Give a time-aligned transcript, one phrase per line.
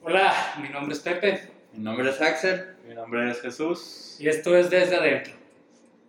[0.00, 1.40] Hola, mi nombre es Pepe
[1.72, 2.76] Mi nombre es Axel.
[2.86, 4.16] Mi nombre es Jesús.
[4.20, 5.32] y esto es Desde Adentro.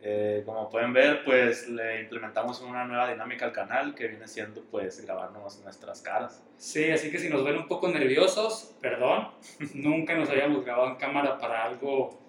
[0.02, 4.64] Eh, como pueden ver, pues le implementamos una nueva dinámica al canal que viene siendo
[4.70, 6.42] pues grabarnos nuestras caras.
[6.58, 9.30] Sí, así que si nos ven un poco nerviosos, perdón,
[9.74, 12.20] nunca nos habíamos grabado en cámara para algo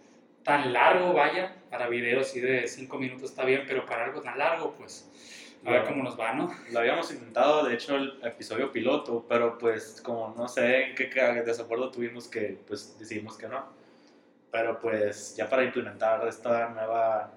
[0.43, 4.39] tan largo, vaya, para videos así de 5 minutos está bien, pero para algo tan
[4.39, 5.09] largo, pues
[5.65, 6.55] a ver cómo nos va, ¿no?
[6.71, 11.07] Lo habíamos intentado, de hecho, el episodio piloto, pero pues como no sé en qué
[11.45, 13.65] desacuerdo tuvimos que pues decidimos que no.
[14.51, 17.33] Pero pues ya para implementar esta nueva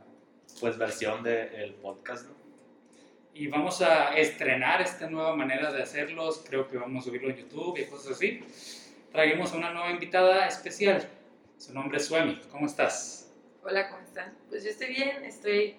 [0.59, 2.35] pues versión del podcast, ¿no?
[3.35, 7.37] Y vamos a estrenar esta nueva manera de hacerlos, creo que vamos a subirlo en
[7.37, 8.43] YouTube y cosas así.
[9.11, 11.07] Traemos a una nueva invitada especial,
[11.57, 13.31] su nombre es Suemi, ¿cómo estás?
[13.63, 14.37] Hola, ¿cómo están?
[14.49, 15.75] Pues yo estoy bien, estoy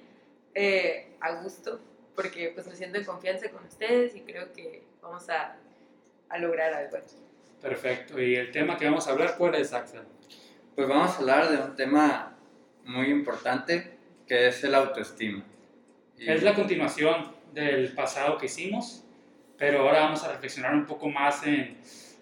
[0.54, 1.80] eh, a gusto
[2.14, 5.56] porque pues me siento en confianza con ustedes y creo que vamos a,
[6.28, 7.16] a lograr algo aquí.
[7.60, 10.02] Perfecto, y el tema que vamos a hablar, ¿cuál es, Axel?
[10.74, 12.36] Pues vamos a hablar de un tema
[12.84, 15.42] muy importante que es el autoestima.
[16.18, 19.02] Y- Es la continuación del pasado que hicimos,
[19.56, 21.78] pero ahora vamos a reflexionar un poco más en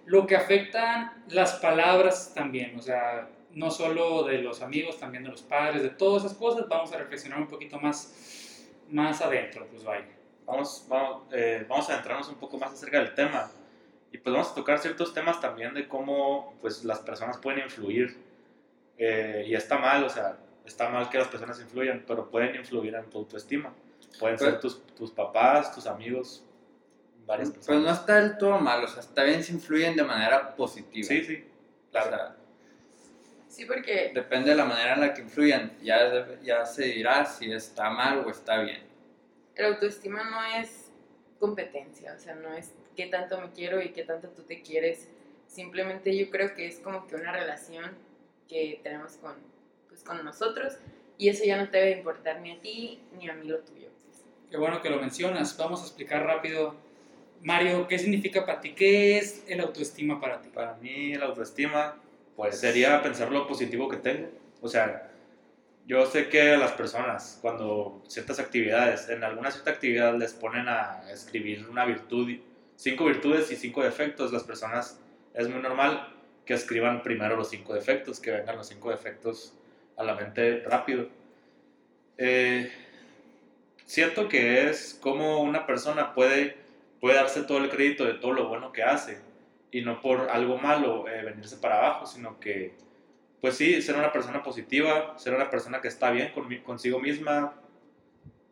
[0.06, 5.30] lo que afectan las palabras también, o sea, no solo de los amigos, también de
[5.30, 8.41] los padres, de todas esas cosas, vamos a reflexionar un poquito más,
[8.92, 10.06] más adentro, pues vaya.
[10.46, 13.50] Vamos, vamos, eh, vamos a adentrarnos un poco más acerca del tema
[14.10, 18.16] y pues vamos a tocar ciertos temas también de cómo pues las personas pueden influir
[18.98, 22.94] eh, y está mal, o sea, está mal que las personas influyan, pero pueden influir
[22.94, 23.72] en tu autoestima.
[24.20, 26.44] Pueden ser Pues- tus, tus papás, tus amigos,
[27.26, 27.82] varias Pues personas.
[27.84, 31.06] no está del todo mal, o sea, está bien si influyen de manera positiva.
[31.08, 31.44] Sí, sí,
[31.88, 32.08] O claro.
[32.10, 32.36] sea,
[33.52, 35.72] Sí, porque depende de la manera en la que influyan.
[35.82, 38.80] Ya, ya se dirá si está mal o está bien.
[39.54, 40.90] el autoestima no es
[41.38, 45.06] competencia, o sea, no es qué tanto me quiero y qué tanto tú te quieres.
[45.46, 47.94] Simplemente yo creo que es como que una relación
[48.48, 49.34] que tenemos con,
[49.88, 50.78] pues, con nosotros
[51.18, 53.90] y eso ya no te debe importar ni a ti ni a mí lo tuyo.
[54.50, 56.74] Qué bueno que lo mencionas, vamos a explicar rápido.
[57.42, 58.72] Mario, ¿qué significa para ti?
[58.72, 60.48] ¿Qué es el autoestima para ti?
[60.48, 62.00] Para mí la autoestima
[62.42, 64.28] pues sería pensar lo positivo que tengo.
[64.60, 65.12] O sea,
[65.86, 71.04] yo sé que las personas cuando ciertas actividades, en alguna cierta actividad les ponen a
[71.12, 72.32] escribir una virtud,
[72.74, 74.98] cinco virtudes y cinco defectos, las personas
[75.34, 76.12] es muy normal
[76.44, 79.54] que escriban primero los cinco defectos, que vengan los cinco defectos
[79.96, 81.06] a la mente rápido.
[82.18, 82.72] Eh,
[83.84, 86.56] siento que es como una persona puede,
[87.00, 89.31] puede darse todo el crédito de todo lo bueno que hace
[89.72, 92.74] y no por algo malo eh, venirse para abajo, sino que,
[93.40, 97.54] pues sí, ser una persona positiva, ser una persona que está bien con, consigo misma,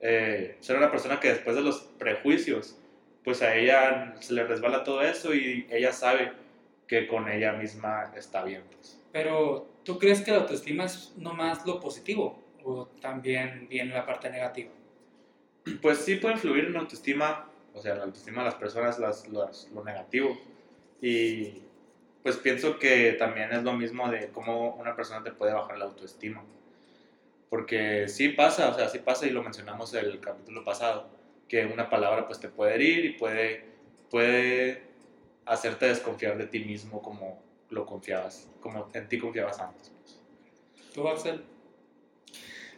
[0.01, 2.77] eh, ser una persona que después de los prejuicios,
[3.23, 6.33] pues a ella se le resbala todo eso y ella sabe
[6.89, 8.63] que con ella misma está bien.
[8.75, 8.99] Pues.
[9.13, 14.31] Pero, ¿tú crees que la autoestima es nomás lo positivo o también viene la parte
[14.31, 14.71] negativa?
[15.83, 19.29] Pues sí puede influir en la autoestima, o sea, la autoestima de las personas, las,
[19.29, 20.37] las- lo negativo.
[21.01, 21.63] Y
[22.23, 25.87] pues pienso que también es lo mismo de cómo una persona te puede bajar la
[25.87, 26.45] autoestima.
[27.49, 31.09] Porque sí pasa, o sea, sí pasa y lo mencionamos el capítulo pasado,
[31.49, 33.65] que una palabra pues te puede herir y puede,
[34.11, 34.85] puede
[35.47, 39.91] hacerte desconfiar de ti mismo como lo confiabas, como en ti confiabas antes.
[40.01, 40.21] pues.
[40.95, 41.43] ¿Tú, Axel?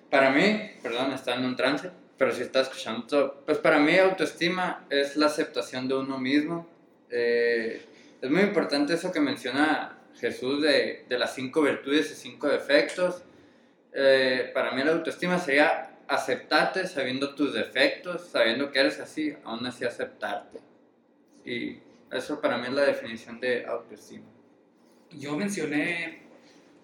[0.08, 3.96] Para mí, perdón, está en un trance, pero si está escuchando todo, pues para mí
[3.98, 6.66] autoestima es la aceptación de uno mismo.
[7.10, 7.84] Eh,
[8.22, 13.24] es muy importante eso que menciona Jesús de, de las cinco virtudes y cinco defectos.
[13.92, 19.66] Eh, para mí la autoestima sería aceptarte sabiendo tus defectos, sabiendo que eres así, aún
[19.66, 20.60] así aceptarte.
[21.44, 21.78] Y
[22.12, 24.26] eso para mí es la definición de autoestima.
[25.10, 26.22] Yo mencioné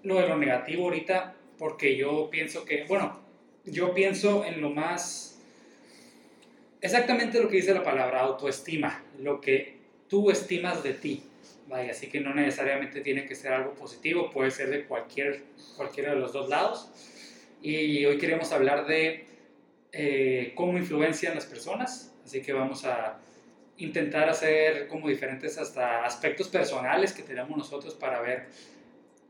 [0.03, 3.21] lo de lo negativo ahorita porque yo pienso que, bueno,
[3.65, 5.41] yo pienso en lo más,
[6.81, 9.79] exactamente lo que dice la palabra, autoestima, lo que
[10.09, 11.28] tú estimas de ti.
[11.69, 15.43] Vaya, así que no necesariamente tiene que ser algo positivo, puede ser de cualquier,
[15.77, 16.91] cualquiera de los dos lados.
[17.61, 19.27] Y hoy queremos hablar de
[19.93, 23.21] eh, cómo influencian las personas, así que vamos a
[23.77, 28.49] intentar hacer como diferentes hasta aspectos personales que tenemos nosotros para ver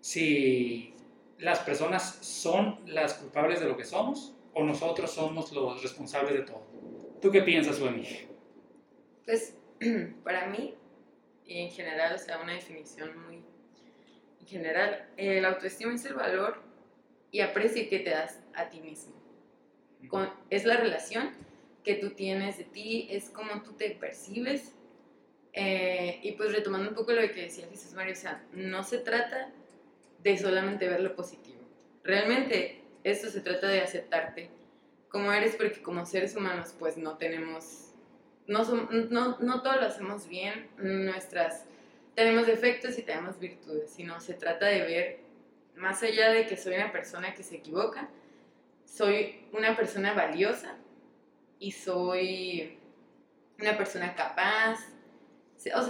[0.01, 0.95] si
[1.39, 6.43] las personas son las culpables de lo que somos o nosotros somos los responsables de
[6.43, 6.63] todo.
[7.21, 8.07] ¿Tú qué piensas, Suemi?
[9.25, 9.55] Pues
[10.25, 10.75] para mí,
[11.49, 13.43] y en general, o sea, una definición muy
[14.41, 16.63] en general, el autoestima es el valor
[17.33, 19.15] y aprecio que te das a ti mismo.
[20.09, 21.31] Con- es la relación
[21.85, 24.75] que tú tienes de ti, es como tú te percibes,
[25.55, 28.99] Eh, y pues retomando un poco lo que decía Jesús Mario, o sea, no se
[28.99, 29.51] trata
[30.23, 31.59] de solamente ver lo positivo.
[32.05, 34.51] Realmente esto se trata de aceptarte
[35.09, 37.88] como eres porque como seres humanos pues no tenemos,
[38.49, 41.65] no, no, no todo lo hacemos bien, nuestras,
[42.15, 45.21] tenemos defectos y tenemos virtudes, sino se trata de ver
[45.77, 48.09] más allá de que soy una persona que se equivoca,
[48.85, 50.77] soy una persona valiosa
[51.61, 52.79] y soy
[53.61, 54.81] una persona capaz.
[55.57, 55.83] O sea,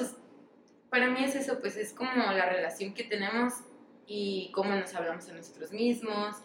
[0.90, 3.54] para mí es eso, pues es como la relación que tenemos
[4.06, 6.37] y cómo nos hablamos a nosotros mismos.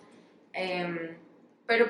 [0.53, 1.17] Em,
[1.65, 1.87] pero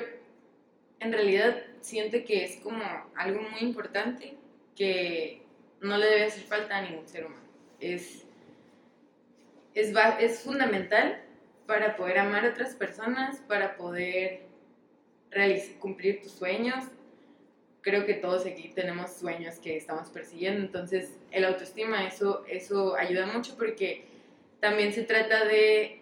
[1.00, 2.82] en realidad siento que es como
[3.14, 4.34] algo muy importante
[4.74, 5.42] que
[5.82, 7.44] no le debe hacer falta a ningún ser humano.
[7.78, 8.24] Es,
[9.74, 11.22] es, es fundamental
[11.66, 14.46] para poder amar a otras personas, para poder
[15.78, 16.84] cumplir tus sueños.
[17.82, 23.26] Creo que todos aquí tenemos sueños que estamos persiguiendo, entonces el autoestima, eso, eso ayuda
[23.26, 24.06] mucho porque
[24.58, 26.00] también se trata de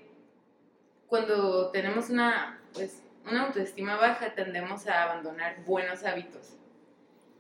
[1.09, 6.57] cuando tenemos una, pues, una autoestima baja, tendemos a abandonar buenos hábitos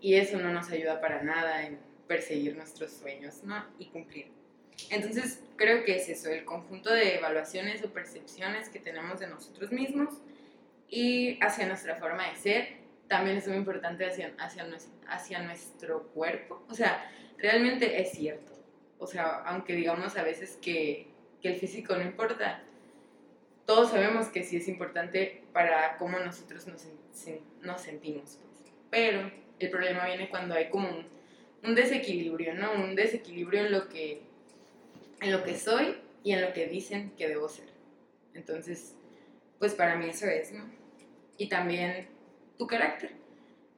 [0.00, 3.40] y eso no nos ayuda para nada en perseguir nuestros sueños
[3.79, 4.31] y cumplir.
[4.90, 9.70] Entonces creo que es eso, el conjunto de evaluaciones o percepciones que tenemos de nosotros
[9.70, 10.14] mismos
[10.88, 12.69] y hacia nuestra forma de ser,
[13.08, 14.67] también es muy importante hacia, hacia,
[15.08, 16.64] hacia nuestro cuerpo.
[16.69, 18.52] O sea, realmente es cierto.
[18.99, 21.08] O sea, aunque digamos a veces que,
[21.40, 22.62] que el físico no importa,
[23.67, 26.87] todos sabemos que sí es importante para cómo nosotros nos,
[27.62, 28.38] nos sentimos.
[28.41, 28.73] Pues.
[28.91, 31.06] Pero el problema viene cuando hay como un,
[31.62, 32.73] un desequilibrio, ¿no?
[32.73, 34.23] Un desequilibrio en lo que
[35.23, 37.69] en lo que soy y en lo que dicen que debo ser.
[38.35, 38.97] Entonces,
[39.59, 40.64] pues para mí eso es, ¿no?
[41.38, 42.09] Y también
[42.59, 43.12] tu carácter.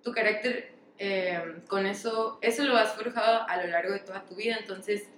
[0.02, 4.34] Tu carácter, eh, con eso, eso lo has forjado a lo largo de toda tu
[4.36, 5.08] vida, entonces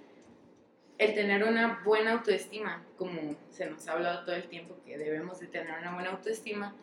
[0.97, 5.39] el tener una buena autoestima, como se nos ha hablado todo el tiempo que debemos
[5.39, 6.75] de tener una buena autoestima,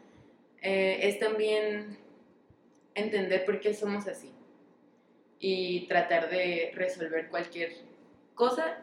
[0.62, 1.98] eh, es también
[2.94, 4.32] entender por qué somos así
[5.40, 7.72] y tratar de resolver cualquier
[8.34, 8.78] cosa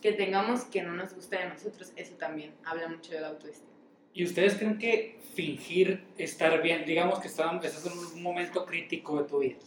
[0.00, 3.72] que tengamos que no nos gusta de nosotros, eso también habla mucho de la autoestima.
[4.14, 9.28] ¿Y ustedes creen que fingir estar bien, digamos que estás en un momento crítico de
[9.28, 9.58] tu vida,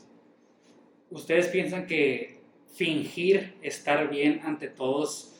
[1.09, 2.40] ¿ustedes piensan que
[2.71, 5.35] fingir estar bien ante todos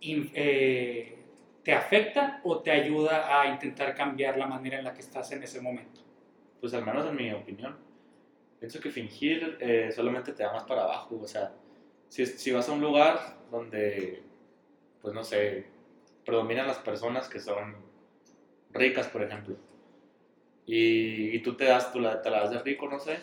[0.00, 1.18] eh,
[1.62, 5.42] te afecta o te ayuda a intentar cambiar la manera en la que estás en
[5.42, 6.00] ese momento?
[6.60, 7.76] Pues al menos en mi opinión,
[8.58, 11.52] pienso que fingir eh, solamente te da más para abajo, o sea,
[12.08, 14.22] si, si vas a un lugar donde
[15.06, 15.66] pues no sé,
[16.24, 17.76] predominan las personas que son
[18.72, 19.56] ricas, por ejemplo.
[20.66, 23.18] Y, tú te das, tú la, la das de rico, no sé.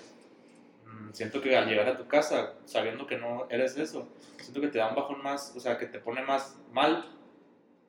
[1.14, 4.80] Siento que al llegar a tu casa, sabiendo que no eres eso, siento que te
[4.80, 7.06] da un bajón más, o sea, que te pone más mal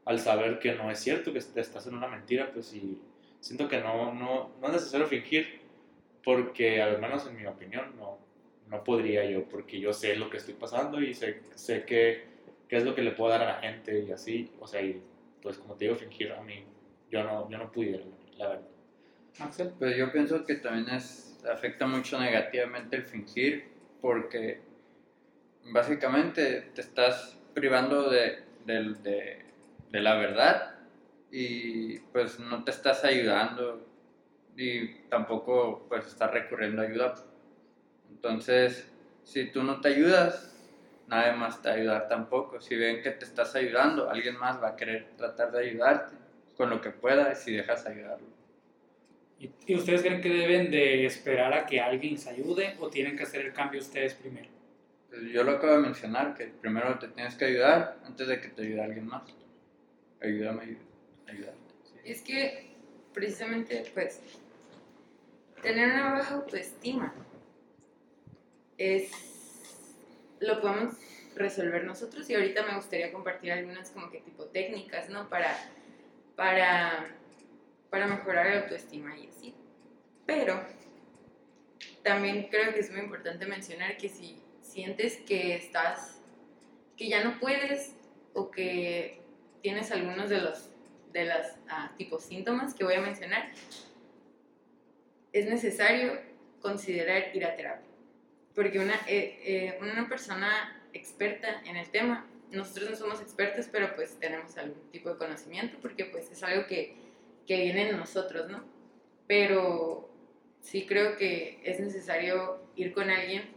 [0.04, 3.00] al saber que no es cierto, que estás en una mentira, pues y
[3.40, 5.62] siento que no, no, no es necesario fingir,
[6.22, 8.18] porque al menos en mi opinión no,
[8.68, 12.34] no podría yo, porque yo sé lo que estoy pasando y sé, sé que
[12.68, 15.02] qué es lo que le puedo dar a la gente y así, o sea, y
[15.42, 16.64] pues como te digo, fingir a mí,
[17.10, 18.04] yo no, yo no pudiera,
[18.36, 18.68] la verdad.
[19.38, 23.64] Axel, pues yo pienso que también es, afecta mucho negativamente el fingir
[24.00, 24.62] porque
[25.72, 28.44] básicamente te estás privando de,
[29.92, 30.74] la verdad
[31.30, 33.86] y pues no te estás ayudando
[34.56, 37.24] y tampoco pues estás recurriendo a ayuda.
[38.10, 38.90] Entonces,
[39.22, 40.54] si tú no te ayudas,
[41.08, 42.60] nadie más te va ayudar tampoco.
[42.60, 46.16] Si ven que te estás ayudando, alguien más va a querer tratar de ayudarte
[46.56, 48.33] con lo que pueda si dejas ayudarlo.
[49.38, 53.24] ¿Y ustedes creen que deben de esperar a que alguien se ayude o tienen que
[53.24, 54.48] hacer el cambio ustedes primero?
[55.08, 58.48] Pues yo lo acabo de mencionar, que primero te tienes que ayudar antes de que
[58.48, 59.22] te ayude alguien más.
[60.20, 60.78] Ayúdame
[61.26, 61.60] a ayudarte.
[62.04, 62.70] Es que
[63.12, 64.20] precisamente, pues,
[65.62, 67.14] tener una baja autoestima
[68.76, 69.10] es
[70.40, 70.94] lo podemos
[71.34, 75.28] resolver nosotros y ahorita me gustaría compartir algunas como que tipo técnicas, ¿no?
[75.28, 75.56] Para,
[76.36, 77.06] para,
[77.94, 79.54] para mejorar la autoestima y así.
[80.26, 80.60] Pero
[82.02, 86.20] también creo que es muy importante mencionar que si sientes que estás,
[86.96, 87.94] que ya no puedes
[88.32, 89.20] o que
[89.62, 90.70] tienes algunos de los
[91.12, 93.52] de los ah, tipos síntomas que voy a mencionar,
[95.32, 96.20] es necesario
[96.60, 97.86] considerar ir a terapia
[98.56, 103.94] porque una, eh, eh, una persona experta en el tema, nosotros no somos expertos, pero
[103.94, 107.03] pues tenemos algún tipo de conocimiento, porque pues es algo que,
[107.46, 108.62] que viene en nosotros, ¿no?
[109.26, 110.10] Pero
[110.60, 113.54] sí creo que es necesario ir con alguien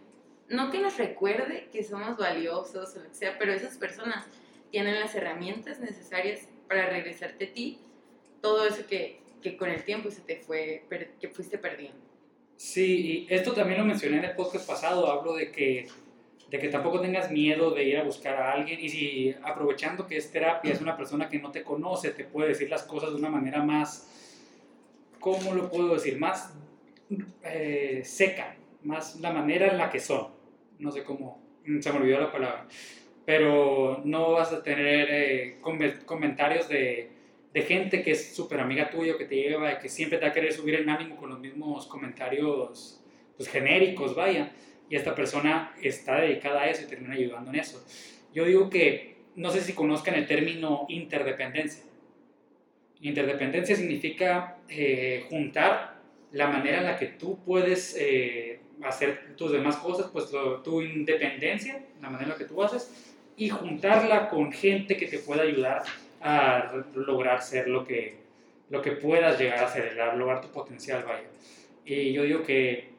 [0.49, 4.25] no que nos recuerde que somos valiosos o lo que sea, pero esas personas
[4.71, 7.79] tienen las herramientas necesarias para regresarte a ti
[8.41, 10.83] todo eso que, que con el tiempo se te fue,
[11.19, 11.99] que fuiste perdiendo.
[12.55, 15.87] Sí, y esto también lo mencioné en el podcast pasado, hablo de que,
[16.49, 20.17] de que tampoco tengas miedo de ir a buscar a alguien y si aprovechando que
[20.17, 23.17] es terapia, es una persona que no te conoce, te puede decir las cosas de
[23.17, 24.09] una manera más,
[25.19, 26.17] ¿cómo lo puedo decir?
[26.17, 26.53] Más
[27.43, 30.27] eh, seca, más la manera en la que son.
[30.79, 32.67] No sé cómo, mm, se me olvidó la palabra.
[33.25, 37.09] Pero no vas a tener eh, com- comentarios de,
[37.53, 40.33] de gente que es súper amiga tuya, que te lleva, que siempre te va a
[40.33, 43.01] querer subir el ánimo con los mismos comentarios
[43.35, 44.51] pues, genéricos, vaya.
[44.89, 47.85] Y esta persona está dedicada a eso y termina ayudando en eso.
[48.33, 51.83] Yo digo que, no sé si conozcan el término interdependencia.
[53.01, 55.97] Interdependencia significa eh, juntar
[56.31, 60.81] la manera en la que tú puedes eh, hacer tus demás cosas, pues lo- tu
[60.81, 65.43] independencia, la manera en la que tú haces, y juntarla con gente que te pueda
[65.43, 65.83] ayudar
[66.21, 68.15] a lograr ser lo que,
[68.69, 71.27] lo que puedas llegar a ser, a lograr tu potencial, vaya.
[71.85, 72.89] Y yo digo que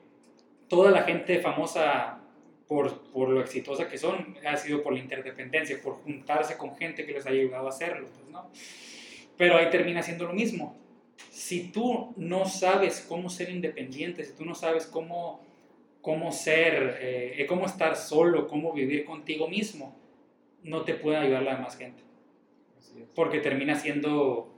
[0.69, 2.21] toda la gente famosa,
[2.67, 7.07] por, por lo exitosa que son, ha sido por la interdependencia, por juntarse con gente
[7.07, 8.51] que les haya ayudado a hacerlo, pues, ¿no?
[9.37, 10.77] Pero ahí termina siendo lo mismo.
[11.31, 15.41] Si tú no sabes cómo ser independiente, si tú no sabes cómo,
[16.03, 19.97] cómo ser, eh, cómo estar solo, cómo vivir contigo mismo,
[20.63, 22.09] no te puede ayudar la demás gente
[23.15, 24.49] porque termina siendo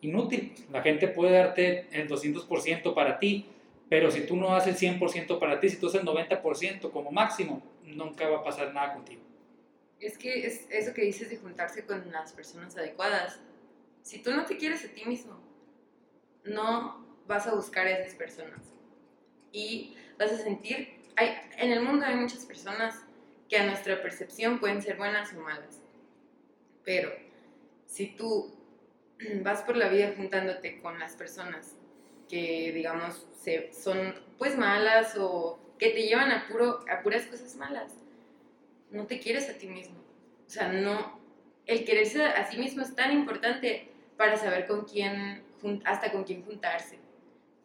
[0.00, 0.52] inútil.
[0.70, 3.46] La gente puede darte el 200% para ti,
[3.88, 7.62] pero si tú no el 100% para ti, si tú haces el 90% como máximo,
[7.84, 9.22] nunca va a pasar nada contigo.
[10.00, 13.40] Es que es eso que dices de juntarse con las personas adecuadas.
[14.02, 15.38] Si tú no te quieres a ti mismo,
[16.44, 18.60] no vas a buscar a esas personas.
[19.52, 23.04] Y vas a sentir, hay, en el mundo hay muchas personas
[23.48, 25.80] que a nuestra percepción pueden ser buenas o malas.
[26.84, 27.12] Pero
[27.86, 28.52] si tú
[29.42, 31.75] vas por la vida juntándote con las personas
[32.28, 37.54] que, digamos, se, son pues malas o que te llevan a, puro, a puras cosas
[37.56, 37.92] malas,
[38.90, 39.96] no te quieres a ti mismo.
[40.46, 41.20] O sea, no,
[41.66, 45.42] el quererse a sí mismo es tan importante para saber con quién,
[45.84, 46.98] hasta con quién juntarse.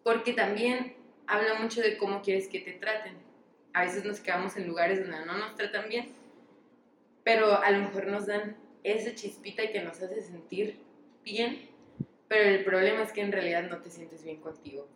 [0.03, 0.95] Porque también
[1.27, 3.13] habla mucho de cómo quieres que te traten.
[3.73, 6.09] A veces nos quedamos en lugares donde no nos tratan bien,
[7.23, 10.79] pero a lo mejor nos dan esa chispita que nos hace sentir
[11.23, 11.69] bien,
[12.31, 14.87] pero el problema es que en realidad no te sientes bien contigo.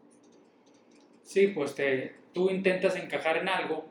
[1.21, 3.89] Sí, pues te, tú intentas encajar en algo,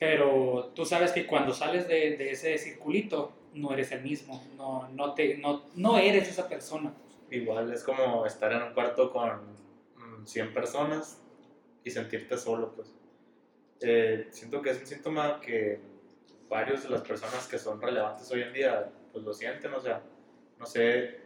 [0.00, 4.88] pero tú sabes que cuando sales de, de ese circulito, no eres el mismo, no,
[4.88, 6.92] no, te, no, no eres esa persona.
[7.30, 9.30] Igual es como estar en un cuarto con
[10.22, 11.22] mm, 100 personas
[11.84, 12.92] y sentirte solo, pues.
[13.80, 15.78] Eh, siento que es un síntoma que
[16.48, 20.02] varios de las personas que son relevantes hoy en día, pues lo sienten, o sea,
[20.58, 21.25] no sé,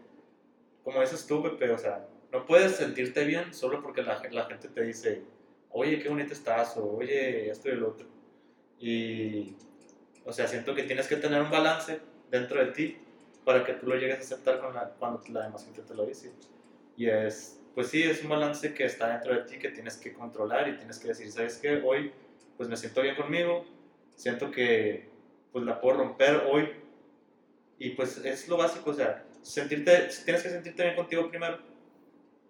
[0.91, 4.69] como dices tú, Pepe, o sea, no puedes sentirte bien solo porque la, la gente
[4.69, 5.23] te dice,
[5.71, 8.07] oye, qué bonita estás, o oye, esto y el otro.
[8.79, 9.57] Y,
[10.25, 12.99] o sea, siento que tienes que tener un balance dentro de ti
[13.45, 14.61] para que tú lo llegues a aceptar
[14.99, 16.33] cuando la demás gente te lo dice.
[16.97, 20.13] Y es, pues sí, es un balance que está dentro de ti que tienes que
[20.13, 21.81] controlar y tienes que decir, ¿sabes qué?
[21.85, 22.13] Hoy,
[22.57, 23.65] pues me siento bien conmigo,
[24.17, 25.09] siento que,
[25.53, 26.69] pues la puedo romper hoy.
[27.79, 31.59] Y pues es lo básico, o sea, sentirte, tienes que sentirte bien contigo primero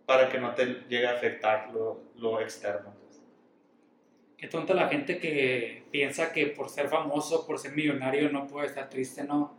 [0.07, 2.95] para que no te llegue a afectar lo, lo externo.
[4.37, 8.69] Qué tonta la gente que piensa que por ser famoso, por ser millonario, no puede
[8.69, 9.57] estar triste, no.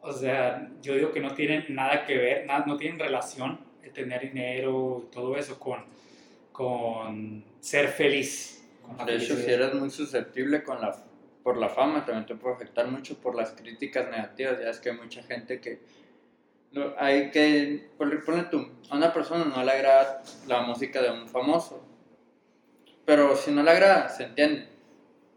[0.00, 3.92] O sea, yo digo que no tienen nada que ver, nada, no tienen relación el
[3.92, 5.84] tener dinero y todo eso con,
[6.52, 8.66] con ser feliz.
[8.96, 10.96] con De hecho, si eres muy susceptible con la,
[11.42, 14.60] por la fama, también te puede afectar mucho por las críticas negativas.
[14.60, 15.78] Ya es que hay mucha gente que.
[16.98, 17.90] Hay que.
[17.96, 21.84] Ponle tú, a una persona no le agrada la música de un famoso.
[23.04, 24.68] Pero si no le agrada, se entiende.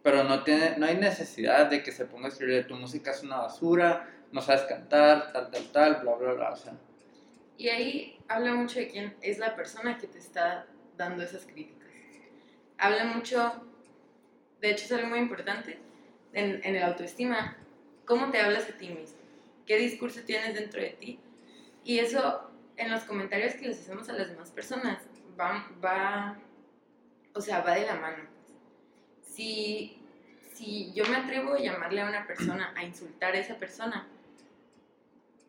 [0.03, 3.23] Pero no, tiene, no hay necesidad de que se ponga a escribir tu música es
[3.23, 6.49] una basura, no sabes cantar, tal, tal, tal, bla, bla, bla.
[6.51, 6.73] O sea,
[7.57, 11.87] Y ahí habla mucho de quién es la persona que te está dando esas críticas.
[12.77, 13.53] Habla mucho,
[14.59, 15.79] de hecho es algo muy importante,
[16.33, 17.55] en, en el autoestima,
[18.05, 19.17] cómo te hablas a ti mismo,
[19.65, 21.19] qué discurso tienes dentro de ti.
[21.83, 24.99] Y eso en los comentarios que les hacemos a las demás personas
[25.39, 26.37] va, va
[27.33, 28.23] o sea, va de la mano.
[29.21, 29.97] Si,
[30.53, 34.07] si yo me atrevo a llamarle a una persona, a insultar a esa persona,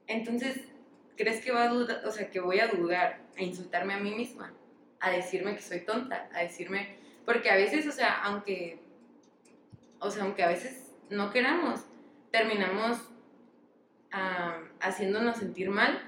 [0.07, 0.61] entonces
[1.17, 4.15] ¿crees que va a dudar, o sea, que voy a dudar a insultarme a mí
[4.15, 4.53] misma?
[5.01, 8.85] A decirme que soy tonta, a decirme, porque a veces, o sea, aunque
[10.05, 11.81] o sea, aunque a veces no queramos,
[12.31, 12.99] terminamos
[14.13, 15.99] ah, haciéndonos sentir mal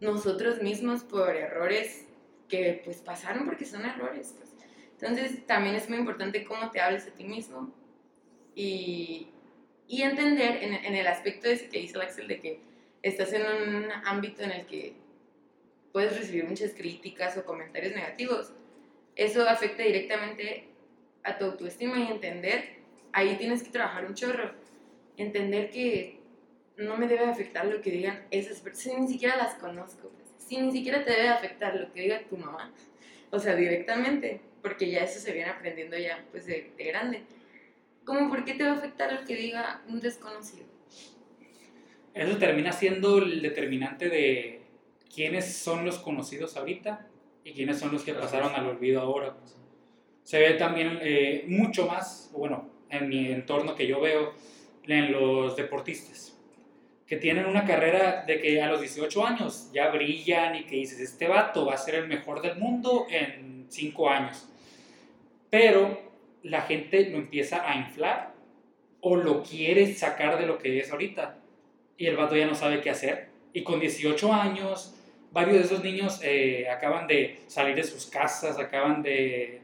[0.00, 2.06] nosotros mismos por errores
[2.48, 4.34] que pues pasaron porque son errores.
[4.36, 4.54] Pues.
[5.00, 7.72] Entonces también es muy importante cómo te hables a ti mismo
[8.54, 9.28] y,
[9.88, 12.60] y entender en, en, el aspecto ese que dice el Axel de que
[13.02, 14.94] estás en un ámbito en el que
[15.92, 18.52] puedes recibir muchas críticas o comentarios negativos.
[19.16, 20.68] Eso afecta directamente
[21.22, 22.78] a tu autoestima y entender,
[23.12, 24.52] ahí tienes que trabajar un chorro,
[25.16, 26.20] entender que
[26.76, 30.28] no me debe afectar lo que digan esas personas, si ni siquiera las conozco, pues.
[30.38, 32.72] si ni siquiera te debe afectar lo que diga tu mamá,
[33.30, 37.22] o sea, directamente, porque ya eso se viene aprendiendo ya pues de, de grande.
[38.04, 40.66] ¿Cómo por qué te va a afectar lo que diga un desconocido?
[42.12, 44.62] Eso termina siendo el determinante de
[45.12, 47.08] quiénes son los conocidos ahorita
[47.44, 49.36] y quiénes son los que pasaron al olvido ahora.
[49.36, 49.56] Pues.
[50.22, 54.32] Se ve también eh, mucho más, bueno, en mi entorno que yo veo,
[54.86, 56.33] en los deportistas,
[57.06, 61.00] que tienen una carrera de que a los 18 años ya brillan y que dices,
[61.00, 64.48] este vato va a ser el mejor del mundo en 5 años.
[65.50, 68.34] Pero la gente lo empieza a inflar
[69.00, 71.38] o lo quiere sacar de lo que es ahorita
[71.96, 73.28] y el vato ya no sabe qué hacer.
[73.52, 74.94] Y con 18 años,
[75.30, 79.60] varios de esos niños eh, acaban de salir de sus casas, acaban de,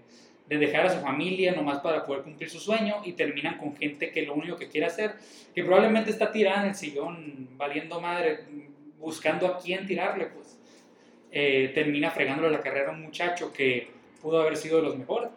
[0.50, 4.10] de, dejar a su familia nomás para poder cumplir su sueño y terminan con gente
[4.10, 5.14] que lo único que quiere hacer,
[5.54, 8.40] que probablemente está tirada en el sillón, valiendo madre,
[8.98, 10.58] buscando a quién tirarle, pues.
[11.32, 13.88] Eh, termina fregándole la carrera a un muchacho que
[14.20, 15.30] pudo haber sido de los mejores.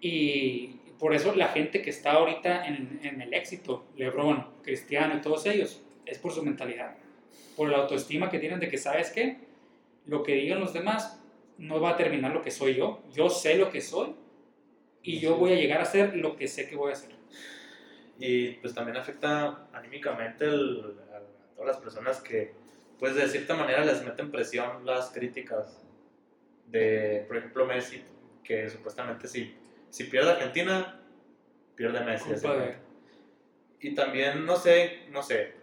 [0.00, 5.46] Y por eso la gente que está ahorita en, el éxito, Lebron, Cristiano y todos
[5.46, 6.94] ellos, es por su mentalidad,
[7.56, 9.38] por la autoestima que tienen de que, ¿sabes qué?
[10.06, 11.21] Lo que digan los demás
[11.62, 13.02] no va a terminar lo que soy yo.
[13.12, 14.14] Yo sé lo que soy
[15.02, 17.10] y yo voy a llegar a ser lo que sé que voy a ser.
[18.18, 21.22] Y pues también afecta anímicamente a
[21.54, 22.52] todas las personas que,
[22.98, 25.80] pues de cierta manera les meten presión las críticas
[26.66, 28.02] de, por ejemplo, Messi,
[28.42, 29.54] que supuestamente si,
[29.88, 31.00] si pierde Argentina,
[31.76, 32.30] pierde Messi.
[33.80, 35.54] Y también, no sé, no sé,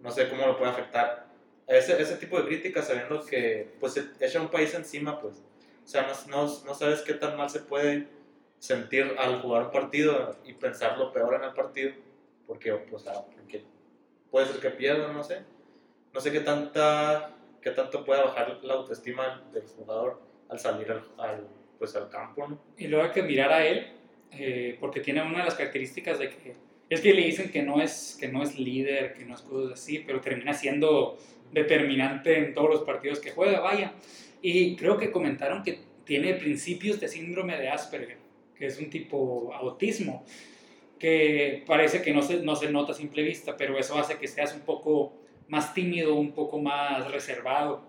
[0.00, 1.29] no sé cómo lo puede afectar.
[1.70, 5.36] Ese, ese tipo de críticas, sabiendo que pues echa un país encima, pues,
[5.84, 8.08] o sea, no, no, no, sabes qué tan mal se puede
[8.58, 11.92] sentir al jugar un partido y pensar lo peor en el partido,
[12.48, 13.62] porque, pues, ah, porque
[14.32, 15.44] puede ser que pierda, no sé.
[16.12, 21.46] No sé qué, tanta, qué tanto puede bajar la autoestima del jugador al salir al,
[21.78, 22.48] pues, al campo.
[22.48, 22.60] ¿no?
[22.78, 23.92] Y luego hay que mirar a él,
[24.32, 26.56] eh, porque tiene una de las características de que
[26.90, 29.80] es que le dicen que no es, que no es líder, que no es cosas
[29.80, 31.16] así, pero termina siendo
[31.52, 33.92] determinante en todos los partidos que juega, vaya.
[34.42, 38.18] Y creo que comentaron que tiene principios de síndrome de Asperger,
[38.56, 40.24] que es un tipo autismo,
[40.98, 44.26] que parece que no se, no se nota a simple vista, pero eso hace que
[44.26, 45.14] seas un poco
[45.46, 47.88] más tímido, un poco más reservado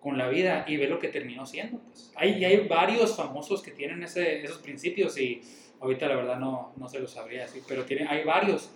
[0.00, 1.78] con la vida y ve lo que terminó siendo.
[1.78, 2.12] Pues.
[2.16, 5.40] Hay, hay varios famosos que tienen ese, esos principios y
[5.84, 8.70] Ahorita la verdad no, no se lo sabría decir, pero tiene, hay varios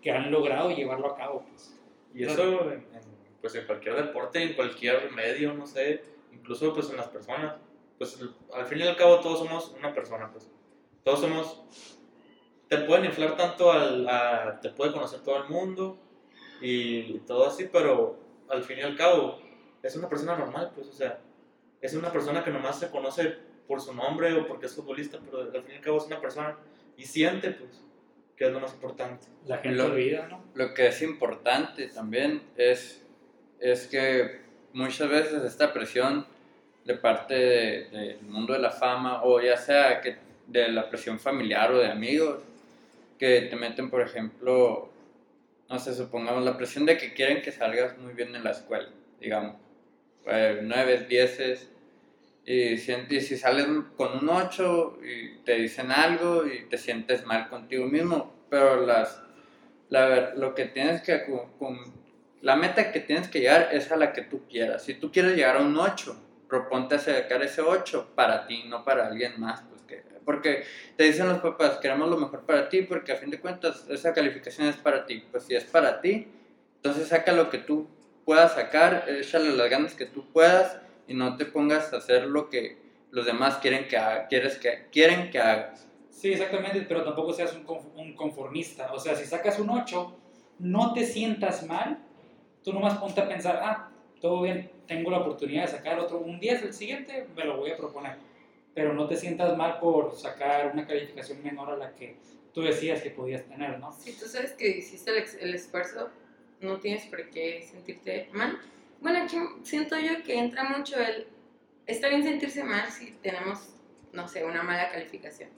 [0.00, 1.44] que han logrado llevarlo a cabo.
[1.50, 1.76] Pues.
[2.14, 2.86] Y eso en,
[3.40, 7.56] pues en cualquier deporte, en cualquier medio, no sé, incluso pues en las personas.
[7.98, 8.16] Pues
[8.54, 10.48] al fin y al cabo todos somos una persona, pues.
[11.02, 11.62] Todos somos...
[12.68, 14.08] Te pueden inflar tanto al...
[14.08, 15.98] A, te puede conocer todo el mundo
[16.60, 19.40] y todo así, pero al fin y al cabo
[19.82, 21.18] es una persona normal, pues, o sea,
[21.80, 23.36] es una persona que nomás se conoce
[23.72, 26.20] por su nombre o porque es futbolista, pero al fin y al cabo es una
[26.20, 26.58] persona
[26.94, 27.80] y siente, pues,
[28.36, 29.28] que es lo más importante.
[29.46, 30.44] La gente lo, olvida, ¿no?
[30.54, 33.02] Lo que es importante también es,
[33.60, 34.42] es que
[34.74, 36.26] muchas veces esta presión
[36.84, 41.72] de parte del mundo de la fama, o ya sea que de la presión familiar
[41.72, 42.42] o de amigos,
[43.18, 44.90] que te meten, por ejemplo,
[45.70, 48.90] no sé, supongamos la presión de que quieren que salgas muy bien en la escuela,
[49.18, 49.56] digamos,
[50.26, 51.70] eh, nueve, dieces,
[52.44, 57.48] y si, si sales con un 8 y te dicen algo y te sientes mal
[57.48, 59.22] contigo mismo, pero las,
[59.88, 61.24] la, lo que tienes que,
[61.58, 61.78] con,
[62.40, 64.82] la meta que tienes que llegar es a la que tú quieras.
[64.84, 66.16] Si tú quieres llegar a un 8,
[66.48, 69.62] proponte sacar ese 8 para ti, no para alguien más.
[69.62, 70.64] Pues que, porque
[70.96, 74.12] te dicen los papás, queremos lo mejor para ti, porque a fin de cuentas esa
[74.12, 75.24] calificación es para ti.
[75.30, 76.26] Pues si es para ti,
[76.76, 77.88] entonces saca lo que tú
[78.24, 82.48] puedas sacar, échale las ganas que tú puedas y no te pongas a hacer lo
[82.48, 82.78] que
[83.10, 85.86] los demás quieren que, quieres que, quieren que hagas.
[86.10, 88.92] Sí, exactamente, pero tampoco seas un, conformista.
[88.92, 90.16] O sea, si sacas un 8,
[90.58, 91.98] no te sientas mal,
[92.62, 96.38] tú nomás ponte a pensar, ah, todo bien, tengo la oportunidad de sacar otro, un
[96.38, 98.16] 10, el siguiente me lo voy a proponer.
[98.74, 102.16] Pero no te sientas mal por sacar una calificación menor a la que
[102.54, 103.92] tú decías que podías tener, ¿no?
[103.92, 106.08] Si tú sabes que hiciste el, ex- el esfuerzo,
[106.60, 108.58] no tienes por qué sentirte mal.
[109.02, 111.26] Bueno, aquí siento yo que entra mucho el...
[111.86, 113.74] Está bien sentirse mal si tenemos,
[114.12, 115.50] no sé, una mala calificación.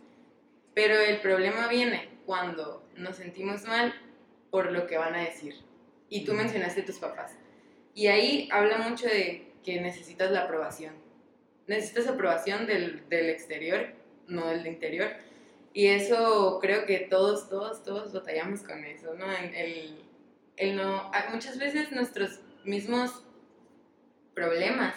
[0.74, 3.94] Pero el problema viene cuando nos sentimos mal
[4.50, 5.54] por lo que van a decir.
[6.08, 7.32] Y tú mencionaste tus papás.
[7.94, 10.94] Y ahí habla mucho de que necesitas la aprobación.
[11.66, 13.92] Necesitas aprobación del, del exterior,
[14.26, 15.10] no del interior.
[15.74, 19.30] Y eso creo que todos, todos, todos batallamos con eso, ¿no?
[19.30, 19.98] El,
[20.56, 23.22] el no, a- muchas veces nuestros mismos
[24.34, 24.94] problemas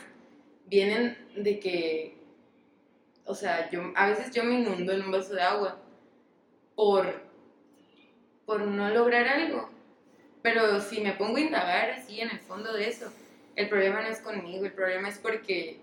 [0.66, 2.18] vienen de que,
[3.26, 5.78] o sea, yo, a veces yo me inundo en un vaso de agua
[6.76, 7.22] por,
[8.46, 9.70] por no lograr algo.
[10.42, 13.12] Pero si me pongo a indagar así en el fondo de eso,
[13.56, 15.80] el problema no es conmigo, el problema es porque,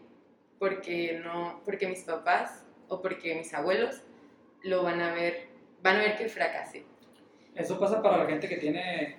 [0.59, 4.03] porque, no, porque mis papás o porque mis abuelos
[4.63, 5.49] lo van a ver,
[5.83, 6.85] van a ver que fracasé.
[7.55, 9.17] Eso pasa para la gente que tiene,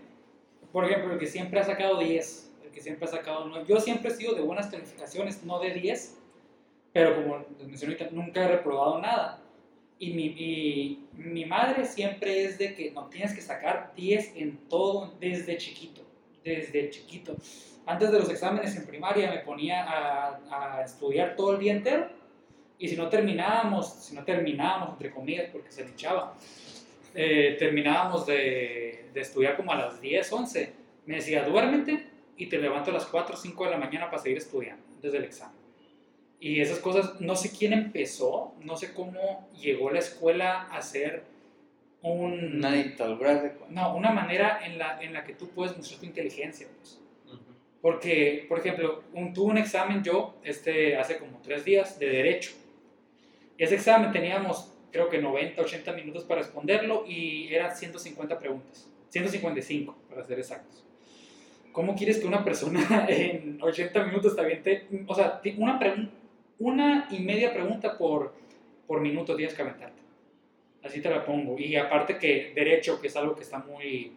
[0.72, 2.45] por ejemplo, que siempre ha sacado 10, el
[2.76, 3.66] que siempre ha sacado 9.
[3.68, 6.18] Yo siempre he sido de buenas calificaciones, no de 10,
[6.92, 9.42] pero como les mencioné ahorita, nunca he reprobado nada.
[9.98, 14.58] Y mi, y mi madre siempre es de que no tienes que sacar 10 en
[14.68, 16.02] todo desde chiquito,
[16.44, 17.38] desde chiquito.
[17.86, 22.10] Antes de los exámenes en primaria me ponía a, a estudiar todo el día entero
[22.78, 26.36] y si no terminábamos, si no terminábamos, entre comillas, porque se luchaba,
[27.14, 30.74] eh, terminábamos de, de estudiar como a las 10, 11.
[31.06, 34.22] Me decía, duérmete y te levanto a las 4 o 5 de la mañana para
[34.22, 35.66] seguir estudiando desde el examen.
[36.40, 41.24] Y esas cosas, no sé quién empezó, no sé cómo llegó la escuela a ser
[42.02, 42.58] un...
[42.58, 43.56] Una dictadura.
[43.70, 46.68] No, una manera en la, en la que tú puedes mostrar tu inteligencia.
[46.78, 47.02] Pues.
[47.82, 52.52] Porque, por ejemplo, un, tuve un examen yo este, hace como tres días de derecho.
[53.58, 58.90] Y ese examen teníamos, creo que 90, 80 minutos para responderlo y eran 150 preguntas.
[59.10, 60.85] 155, para ser exactos.
[61.76, 64.88] ¿Cómo quieres que una persona en 80 minutos te aviente?
[65.08, 65.78] O sea, una,
[66.58, 68.34] una y media pregunta por,
[68.88, 70.02] por minuto tienes que aventarte.
[70.82, 71.60] Así te la pongo.
[71.60, 74.14] Y aparte que derecho, que es algo que está muy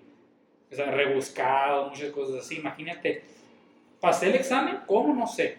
[0.71, 2.59] rebuscado, muchas cosas así.
[2.59, 3.25] Imagínate,
[3.99, 5.13] pasé el examen, ¿cómo?
[5.13, 5.57] No sé.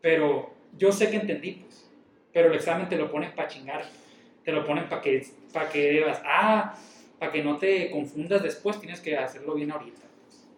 [0.00, 1.90] Pero yo sé que entendí, pues.
[2.32, 3.84] Pero el examen te lo ponen para chingar.
[4.44, 6.76] Te lo ponen para que, para que debas, ah,
[7.18, 10.03] para que no te confundas después, tienes que hacerlo bien ahorita.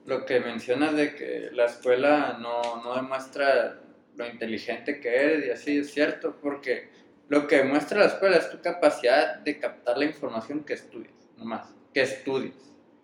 [0.06, 3.80] Lo que mencionas de que la escuela no, no demuestra
[4.16, 6.88] lo inteligente que eres y así es cierto, porque
[7.28, 11.74] lo que demuestra la escuela es tu capacidad de captar la información que estudias, nomás,
[11.92, 12.54] que estudies,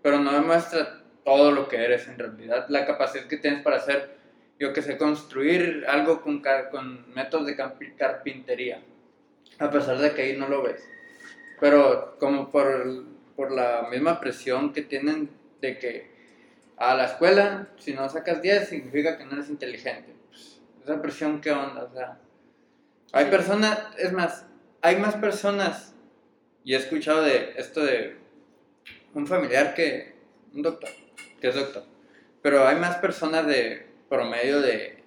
[0.00, 4.16] pero no demuestra todo lo que eres en realidad, la capacidad que tienes para hacer,
[4.58, 7.56] yo que sé, construir algo con, con métodos de
[7.96, 8.80] carpintería,
[9.58, 10.88] a pesar de que ahí no lo ves.
[11.60, 13.04] Pero como por,
[13.36, 16.11] por la misma presión que tienen de que
[16.76, 20.14] a la escuela, si no sacas 10, significa que no eres inteligente.
[20.28, 21.84] Pues, esa presión, ¿qué onda?
[21.84, 22.18] O sea,
[23.12, 23.30] hay Sí.
[23.30, 24.46] personas, es más,
[24.80, 25.94] hay más personas,
[26.64, 28.16] y he escuchado de esto de
[29.14, 30.14] un familiar que,
[30.54, 30.90] un doctor,
[31.40, 31.84] que es doctor,
[32.40, 35.02] pero hay más personas de promedio de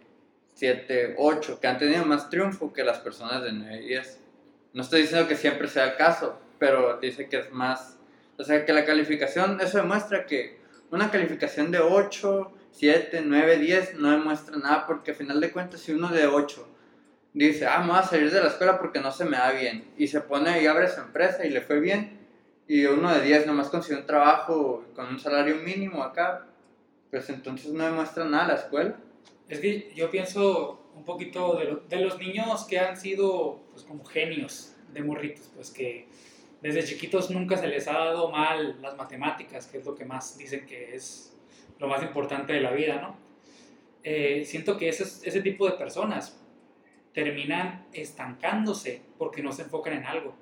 [0.53, 4.21] 7, 8, que han tenido más triunfo que las personas de 9 y 10.
[4.73, 7.97] No estoy diciendo que siempre sea el caso, pero dice que es más,
[8.37, 10.57] o sea, que la calificación, eso demuestra que
[10.91, 15.81] una calificación de 8, 7, 9, 10 no demuestra nada porque al final de cuentas
[15.81, 16.67] si uno de 8
[17.33, 19.91] dice, ah, me voy a salir de la escuela porque no se me da bien
[19.97, 22.19] y se pone y abre su empresa y le fue bien
[22.67, 26.47] y uno de 10 nomás consiguió un trabajo con un salario mínimo acá,
[27.11, 28.95] pues entonces no demuestra nada la escuela.
[29.47, 33.83] Es que yo pienso un poquito de, lo- de los niños que han sido pues
[33.83, 36.07] como genios de morritos, pues que
[36.65, 40.35] desde chiquitos nunca se les ha dado mal las matemáticas, que es lo que más
[40.35, 41.31] dicen que es
[41.77, 43.15] lo más importante de la vida, ¿no?
[44.01, 46.43] Eh, siento que ese, ese tipo de personas
[47.13, 50.33] terminan estancándose porque no se enfocan en algo.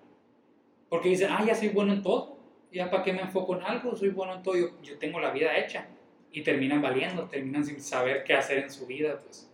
[0.88, 2.38] Porque dicen, ah, ya soy bueno en todo,
[2.72, 5.32] ya para qué me enfoco en algo, soy bueno en todo, yo, yo tengo la
[5.32, 5.90] vida hecha.
[6.32, 9.52] Y terminan valiendo, terminan sin saber qué hacer en su vida, pues.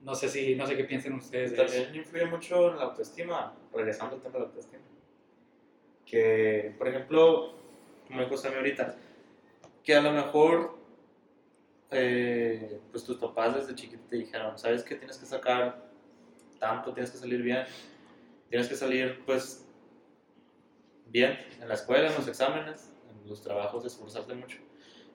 [0.00, 1.74] No sé si, no sé qué piensen ustedes de eso.
[1.74, 4.87] También influye mucho en la autoestima, regresando al tema de la autoestima.
[6.08, 7.54] Que, por ejemplo,
[8.06, 8.96] como dijo Sammy ahorita,
[9.84, 10.78] que a lo mejor
[11.90, 15.88] eh, pues tus papás desde chiquito te dijeron, sabes que tienes que sacar
[16.58, 17.64] tanto, tienes que salir bien,
[18.50, 19.66] tienes que salir pues
[21.06, 24.58] bien en la escuela, en los exámenes, en los trabajos, esforzarte mucho.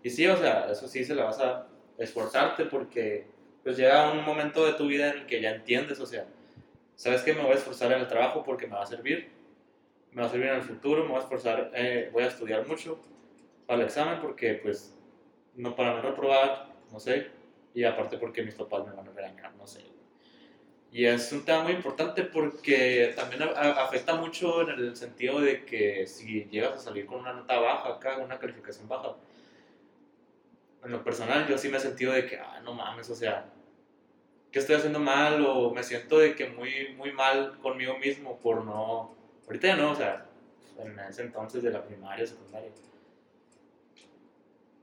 [0.01, 3.27] Y sí, o sea, eso sí se la vas a esforzarte porque
[3.63, 6.25] pues llega un momento de tu vida en el que ya entiendes, o sea,
[6.95, 9.31] sabes que me voy a esforzar en el trabajo porque me va a servir,
[10.13, 12.67] me va a servir en el futuro, me voy a esforzar, eh, voy a estudiar
[12.67, 12.99] mucho
[13.65, 14.95] para el examen porque pues
[15.55, 17.29] no para no reprobar, no sé,
[17.73, 19.81] y aparte porque mis papás me van a regañar, no sé.
[20.91, 25.39] Y es un tema muy importante porque también a- a- afecta mucho en el sentido
[25.41, 29.15] de que si llegas a salir con una nota baja acá, una calificación baja,
[30.83, 33.45] en lo personal yo sí me he sentido de que, ah, no mames, o sea,
[34.51, 35.43] ¿qué estoy haciendo mal?
[35.45, 39.15] O me siento de que muy, muy mal conmigo mismo por no,
[39.47, 40.25] ahorita ya no, o sea,
[40.77, 42.71] en ese entonces de la primaria, secundaria.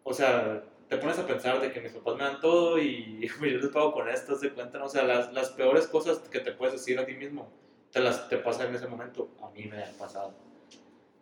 [0.03, 3.47] O sea, te pones a pensar de que mis papás me dan todo y yo
[3.47, 6.75] les pago con esto, se cuentan, o sea, las, las peores cosas que te puedes
[6.75, 7.49] decir a ti mismo,
[7.93, 10.35] te las te pasan en ese momento, a mí me ha pasado.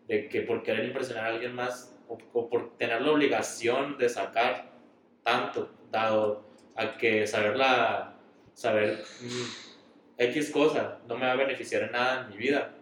[0.06, 4.08] De que por querer impresionar a alguien más o, o por tener la obligación de
[4.08, 4.70] sacar
[5.22, 6.44] tanto, dado
[6.76, 8.16] a que saber la,
[8.54, 9.68] saber mm,
[10.18, 12.74] X cosa no me va a beneficiar en nada en mi vida,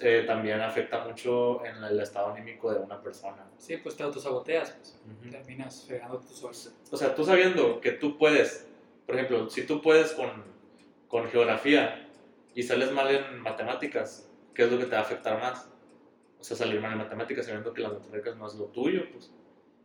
[0.00, 3.44] eh, también afecta mucho en el estado anímico de una persona.
[3.58, 5.30] Sí, pues te autosaboteas, pues Ujú.
[5.30, 6.54] terminas fregando tu solo.
[6.90, 8.66] O sea, tú sabiendo que tú puedes,
[9.04, 10.44] por ejemplo, si tú puedes con,
[11.08, 12.08] con geografía
[12.54, 15.68] y sales mal en matemáticas, ¿qué es lo que te va a afectar más?
[16.40, 19.30] O sea, salir mal en matemáticas sabiendo que las matemáticas no es lo tuyo, pues.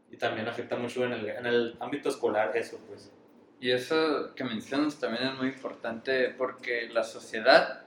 [0.10, 3.12] Y también afecta mucho en el, en el ámbito escolar eso, pues.
[3.60, 7.84] Y eso que mencionas también es muy importante porque la sociedad,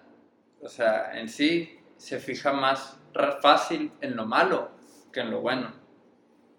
[0.60, 2.98] o sea, en sí se fija más
[3.40, 4.70] fácil en lo malo
[5.12, 5.72] que en lo bueno.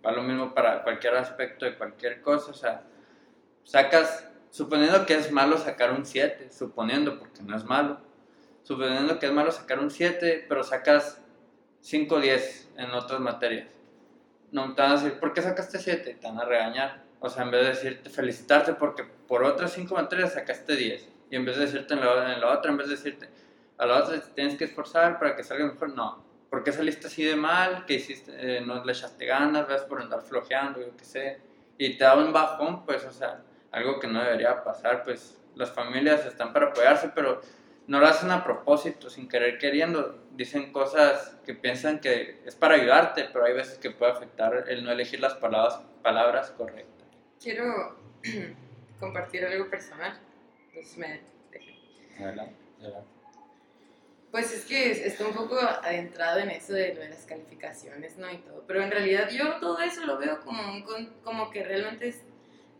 [0.05, 2.83] Va lo mismo para cualquier aspecto de cualquier cosa,
[3.63, 7.99] sacas, suponiendo que es malo sacar un 7, suponiendo, porque no es malo,
[8.63, 11.21] suponiendo que es malo sacar un 7, pero sacas
[11.81, 13.69] 5 o 10 en otras materias.
[14.51, 16.17] No te van a decir, ¿por qué sacaste 7?
[16.21, 17.03] Te van a regañar.
[17.19, 21.09] O sea, en vez de decirte, felicitarte porque por otras 5 materias sacaste 10.
[21.31, 23.29] Y en vez de decirte en la, en la otra, en vez de decirte,
[23.77, 26.23] a la otra te tienes que esforzar para que salga mejor, no.
[26.49, 27.85] ¿Por qué saliste así de mal?
[27.85, 28.31] ¿Qué hiciste?
[28.37, 31.39] Eh, no le echaste ganas, ves por andar flojeando, yo qué sé.
[31.77, 35.71] Y te da un bajón, pues, o sea, algo que no debería pasar, pues las
[35.71, 37.41] familias están para apoyarse, pero
[37.87, 40.17] no lo hacen a propósito, sin querer queriendo.
[40.31, 44.83] Dicen cosas que piensan que es para ayudarte, pero hay veces que puede afectar el
[44.83, 47.07] no elegir las palabras, palabras correctas.
[47.41, 47.97] Quiero
[48.99, 50.19] compartir algo personal.
[50.67, 52.23] Entonces me dejen.
[52.23, 52.55] Adelante.
[54.35, 58.17] Pues es que es- está un poco adentrado en eso de lo de las calificaciones,
[58.17, 58.29] ¿no?
[58.29, 58.65] Y todo.
[58.67, 60.83] Pero en realidad yo todo eso lo veo como, un
[61.23, 62.19] como que realmente es,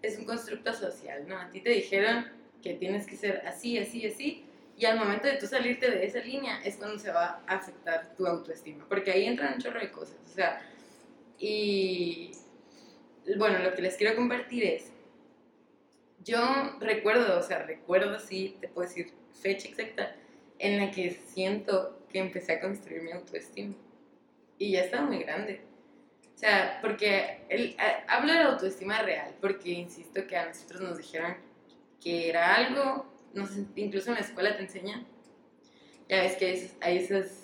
[0.01, 1.39] es un constructo social, ¿no?
[1.39, 2.25] A ti te dijeron
[2.61, 4.43] que tienes que ser así, así, así.
[4.77, 8.13] Y al momento de tú salirte de esa línea es cuando se va a afectar
[8.17, 8.85] tu autoestima.
[8.89, 10.17] Porque ahí entran un chorro de cosas.
[10.25, 10.61] O sea,
[11.39, 12.31] y
[13.37, 14.91] bueno, lo que les quiero compartir es,
[16.21, 16.37] yo
[16.81, 20.17] recuerdo, o sea, recuerdo, sí, te puedo decir fecha exacta,
[20.59, 23.75] en la que siento que empecé a construir mi autoestima.
[24.57, 25.61] Y ya estaba muy grande.
[26.33, 30.81] O sea, porque el, a- hablo de la autoestima real, porque insisto que a nosotros
[30.81, 31.35] nos dijeron
[32.01, 35.05] que era algo, nos, incluso en la escuela te enseñan,
[36.07, 37.41] ya ves que hay esas, hay esas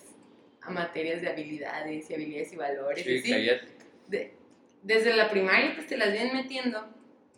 [0.69, 3.03] materias de habilidades y habilidades y valores.
[3.03, 3.67] Sí, así cállate.
[4.07, 4.33] de-
[4.83, 6.87] desde la primaria pues te las vienen metiendo,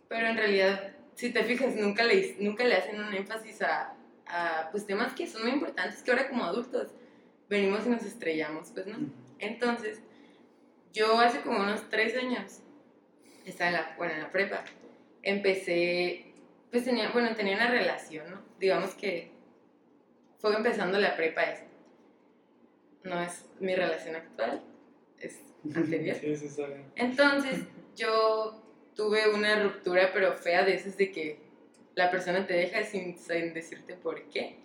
[0.07, 3.95] pero en realidad, si te fijas, nunca le, nunca le hacen un énfasis a,
[4.33, 6.87] a, pues, temas que son muy importantes, que ahora como adultos
[7.49, 8.97] venimos y nos estrellamos, pues, ¿no?
[9.37, 10.01] Entonces,
[10.91, 12.59] yo hace como unos tres años,
[13.45, 14.63] estaba en la, bueno, en la prepa,
[15.21, 16.33] empecé,
[16.71, 18.41] pues tenía, bueno, tenía una relación, ¿no?
[18.59, 19.31] Digamos que
[20.39, 21.65] fue empezando la prepa esa.
[23.03, 24.63] No es mi relación actual,
[25.19, 25.39] es
[25.75, 26.17] anterior.
[26.19, 26.91] Sí, bien.
[26.95, 27.59] Entonces,
[27.95, 28.63] yo
[28.95, 31.39] tuve una ruptura, pero fea de esas de que
[31.95, 34.57] la persona te deja sin, sin decirte por qué.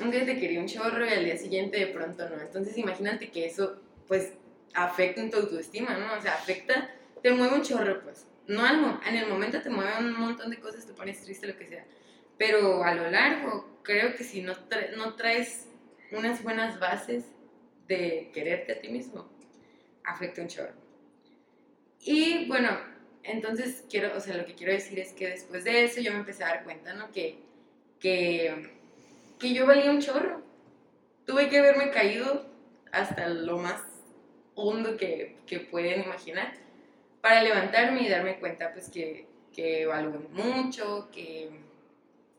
[0.00, 2.40] Un día te quería un chorro y al día siguiente de pronto no.
[2.40, 4.32] Entonces, imagínate que eso, pues,
[4.74, 6.14] afecta en tu autoestima, ¿no?
[6.18, 6.90] O sea, afecta,
[7.22, 8.26] te mueve un chorro, pues.
[8.46, 11.56] No al en el momento te mueven un montón de cosas, te pones triste, lo
[11.56, 11.84] que sea.
[12.36, 15.66] Pero a lo largo, creo que si no, tra- no traes
[16.10, 17.24] unas buenas bases
[17.86, 19.28] de quererte a ti mismo,
[20.04, 20.72] afecta un chorro.
[22.00, 22.70] Y bueno,
[23.22, 26.18] entonces quiero, o sea, lo que quiero decir es que después de eso yo me
[26.18, 27.10] empecé a dar cuenta, ¿no?
[27.12, 27.38] Que,
[27.98, 28.70] que,
[29.38, 30.42] que yo valía un chorro.
[31.26, 32.46] Tuve que haberme caído
[32.92, 33.82] hasta lo más
[34.54, 36.54] hondo que, que pueden imaginar
[37.20, 41.50] para levantarme y darme cuenta, pues, que, que valgo mucho, que...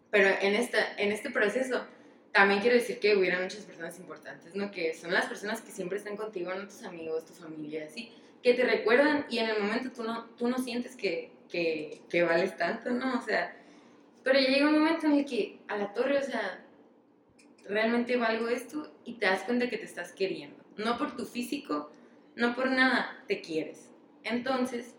[0.09, 1.85] Pero en, esta, en este proceso
[2.33, 4.71] también quiero decir que hubieron muchas personas importantes, ¿no?
[4.71, 6.65] Que son las personas que siempre están contigo, ¿no?
[6.65, 8.11] Tus amigos, tu familia, así
[8.43, 12.23] que te recuerdan y en el momento tú no, tú no sientes que, que, que
[12.23, 13.19] vales tanto, ¿no?
[13.19, 13.55] O sea,
[14.23, 16.63] pero llega un momento en el que a la torre, o sea,
[17.67, 20.63] realmente valgo esto y te das cuenta que te estás queriendo.
[20.77, 21.91] No por tu físico,
[22.35, 23.89] no por nada, te quieres.
[24.23, 24.95] Entonces,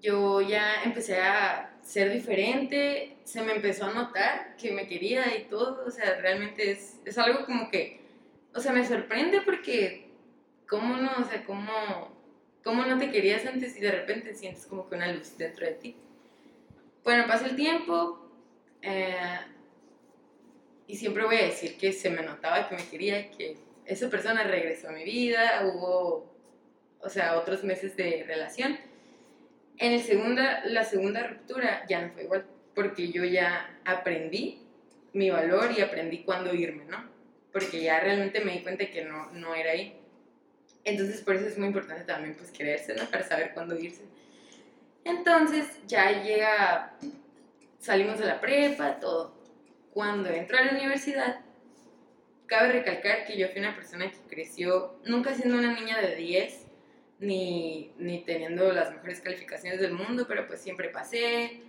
[0.00, 5.44] yo ya empecé a ser diferente, se me empezó a notar que me quería y
[5.44, 8.00] todo, o sea, realmente es, es algo como que,
[8.54, 10.10] o sea, me sorprende porque,
[10.68, 11.10] ¿cómo no?
[11.20, 12.13] O sea, ¿cómo,
[12.64, 15.72] ¿cómo no te querías antes y de repente sientes como que una luz dentro de
[15.72, 15.96] ti?
[17.04, 18.26] Bueno, pasa el tiempo
[18.80, 19.14] eh,
[20.86, 24.42] y siempre voy a decir que se me notaba que me quería, que esa persona
[24.44, 26.26] regresó a mi vida, hubo,
[27.00, 28.78] o sea, otros meses de relación.
[29.76, 34.62] En el segunda, la segunda ruptura ya no fue igual, porque yo ya aprendí
[35.12, 37.04] mi valor y aprendí cuándo irme, ¿no?
[37.52, 39.96] Porque ya realmente me di cuenta que no, no era ahí.
[40.84, 43.04] Entonces, por eso es muy importante también, pues, quererse, ¿no?
[43.10, 44.02] Para saber cuándo irse.
[45.04, 46.94] Entonces ya llega,
[47.78, 49.34] salimos de la prepa, todo.
[49.92, 51.40] Cuando entro a la universidad,
[52.46, 56.66] cabe recalcar que yo fui una persona que creció nunca siendo una niña de 10,
[57.20, 61.60] ni, ni teniendo las mejores calificaciones del mundo, pero pues siempre pasé,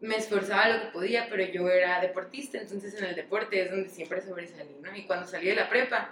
[0.00, 3.88] me esforzaba lo que podía, pero yo era deportista, entonces en el deporte es donde
[3.88, 4.94] siempre sobresalí, ¿no?
[4.94, 6.10] Y cuando salí de la prepa,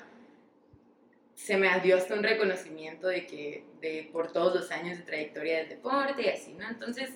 [1.35, 5.59] se me dio hasta un reconocimiento de que, de, por todos los años de trayectoria
[5.59, 6.68] del deporte y así, ¿no?
[6.68, 7.11] Entonces,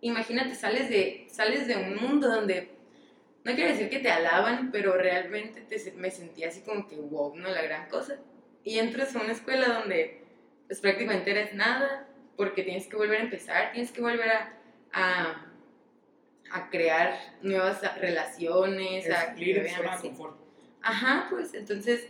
[0.00, 2.70] imagínate, sales de, sales de un mundo donde,
[3.44, 7.34] no quiero decir que te alaban, pero realmente te, me sentía así como que, wow,
[7.36, 8.18] no la gran cosa.
[8.62, 10.22] Y entras a una escuela donde,
[10.66, 14.54] pues prácticamente eres nada, porque tienes que volver a empezar, tienes que volver a,
[14.92, 15.52] a,
[16.52, 19.34] a crear nuevas relaciones, Es a...
[19.34, 20.36] de vean zona de confort.
[20.82, 22.06] Ajá, pues entonces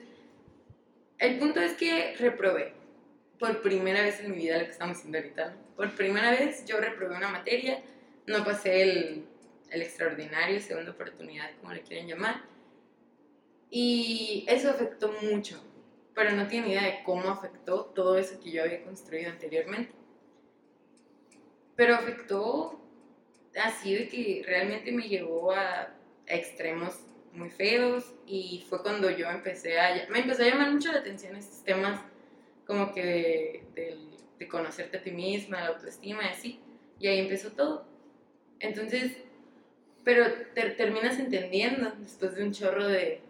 [1.20, 2.72] el punto es que reprobé
[3.38, 5.50] por primera vez en mi vida lo que estamos haciendo ahorita.
[5.50, 5.76] ¿no?
[5.76, 7.82] Por primera vez yo reprobé una materia,
[8.26, 9.26] no pasé el,
[9.70, 12.42] extraordinario, segunda oportunidad, como le quieren llamar.
[13.70, 15.62] Y eso afectó mucho,
[16.14, 19.92] pero no tiene idea de cómo afectó todo eso que yo había construido anteriormente.
[21.76, 22.80] Pero afectó
[23.62, 25.94] así de que realmente me llevó a
[26.26, 26.98] extremos
[27.32, 30.06] muy feos y fue cuando yo empecé a...
[30.10, 32.00] Me empezó a llamar mucho la atención estos temas
[32.66, 36.60] como que de, conocerte a ti misma, la autoestima y así.
[36.98, 37.86] Y ahí empezó todo.
[38.58, 39.12] Entonces,
[40.04, 43.20] pero te- terminas entendiendo después de un chorro de,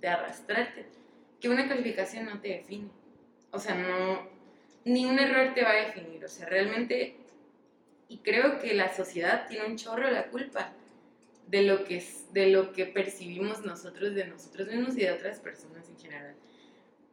[0.00, 0.86] de arrastrarte
[1.40, 2.88] que una calificación no te define.
[3.50, 4.34] O sea, no...
[4.84, 6.24] Ni un error te va a definir.
[6.24, 7.16] O sea, realmente...
[8.08, 10.72] Y creo que la sociedad tiene un chorro de la culpa
[11.46, 15.38] de lo que es, de lo que percibimos nosotros de nosotros mismos y de otras
[15.40, 16.34] personas en general.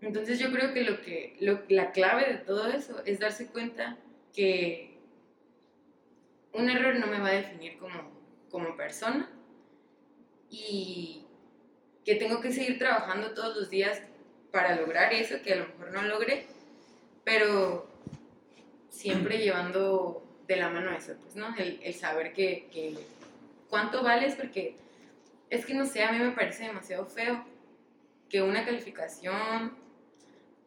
[0.02, 3.98] Entonces yo creo que lo que lo- la clave de todo eso es darse cuenta
[4.34, 4.98] que
[6.54, 8.12] un error no me va a definir como,
[8.50, 9.30] como persona
[10.50, 11.24] y
[12.06, 14.02] que tengo que seguir trabajando todos los días
[14.52, 16.46] para lograr eso que a lo mejor no logré,
[17.24, 17.88] pero
[18.90, 21.56] siempre llevando de la mano eso, pues, ¿no?
[21.56, 22.94] El, el saber que, que
[23.74, 24.76] cuánto vales, porque
[25.50, 27.44] es que no sé, a mí me parece demasiado feo
[28.30, 29.76] que una calificación,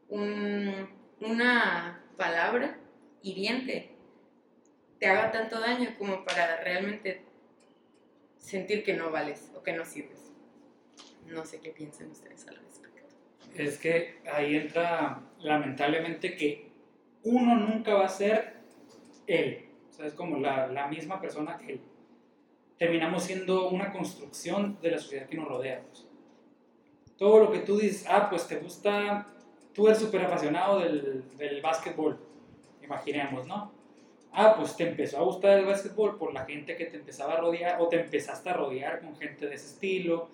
[0.09, 0.89] un-
[1.21, 2.77] una palabra
[3.23, 3.93] hiriente
[4.99, 7.23] te haga tanto daño como para realmente
[8.39, 10.33] sentir que no vales o que no sirves.
[11.29, 13.03] No sé qué piensan ustedes al respecto.
[13.55, 16.73] Es que ahí entra lamentablemente que
[17.23, 18.55] uno nunca va a ser
[19.29, 19.69] él.
[19.91, 21.81] O sea, es como la, la misma persona él.
[22.79, 25.83] Terminamos siendo una construcción de la sociedad que nos rodea.
[25.83, 26.07] pues.
[27.17, 29.27] Todo lo que tú dices, ah, pues te gusta,
[29.75, 32.19] tú eres súper apasionado del, del básquetbol,
[32.83, 33.73] imaginemos, ¿no?
[34.33, 37.37] Ah, pues te empezó a gustar el básquetbol por la gente que te empezaba a
[37.39, 40.29] rodear, o te empezaste a rodear con gente de ese estilo,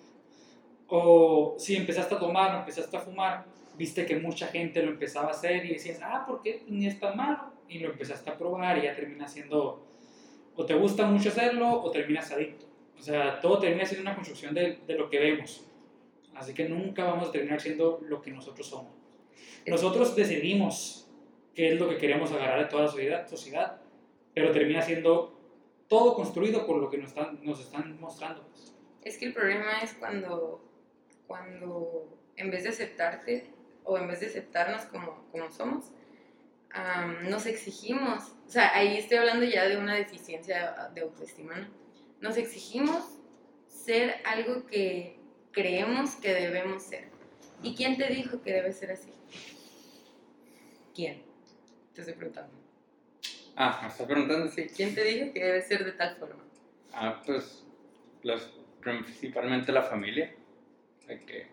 [0.87, 3.45] o si empezaste a tomar o empezaste a fumar,
[3.77, 6.63] viste que mucha gente lo empezaba a hacer y decías, ah, ¿por qué?
[6.67, 7.51] Ni es tan malo.
[7.67, 9.83] Y lo empezaste a probar y ya termina siendo,
[10.55, 12.65] o te gusta mucho hacerlo o terminas adicto.
[12.97, 15.65] O sea, todo termina siendo una construcción de, de lo que vemos.
[16.35, 18.93] Así que nunca vamos a terminar siendo lo que nosotros somos.
[19.65, 21.07] Nosotros decidimos
[21.53, 23.83] qué es lo que queremos agarrar de toda la sociedad, sociedad
[24.33, 25.39] pero termina siendo
[25.87, 28.45] todo construido por lo que nos están, nos están mostrando.
[29.03, 30.63] Es que el problema es cuando,
[31.27, 33.51] cuando en vez de aceptarte
[33.83, 35.91] o en vez de aceptarnos como, como somos,
[36.73, 41.67] am, nos exigimos, o sea, ahí estoy hablando ya de una deficiencia de autoestima, ¿no?
[42.21, 43.03] Nos exigimos
[43.67, 45.19] ser algo que
[45.51, 47.09] creemos que debemos ser.
[47.61, 49.11] ¿Y quién te dijo que debe ser así?
[50.93, 51.23] ¿Quién?
[51.93, 52.53] Te estoy preguntando.
[53.55, 54.67] Ah, me estás preguntando, sí.
[54.75, 56.43] ¿Quién te dijo que debe ser de tal forma?
[56.91, 57.63] Ah, pues,
[58.23, 58.51] los,
[58.81, 60.33] principalmente la familia.
[61.07, 61.47] que,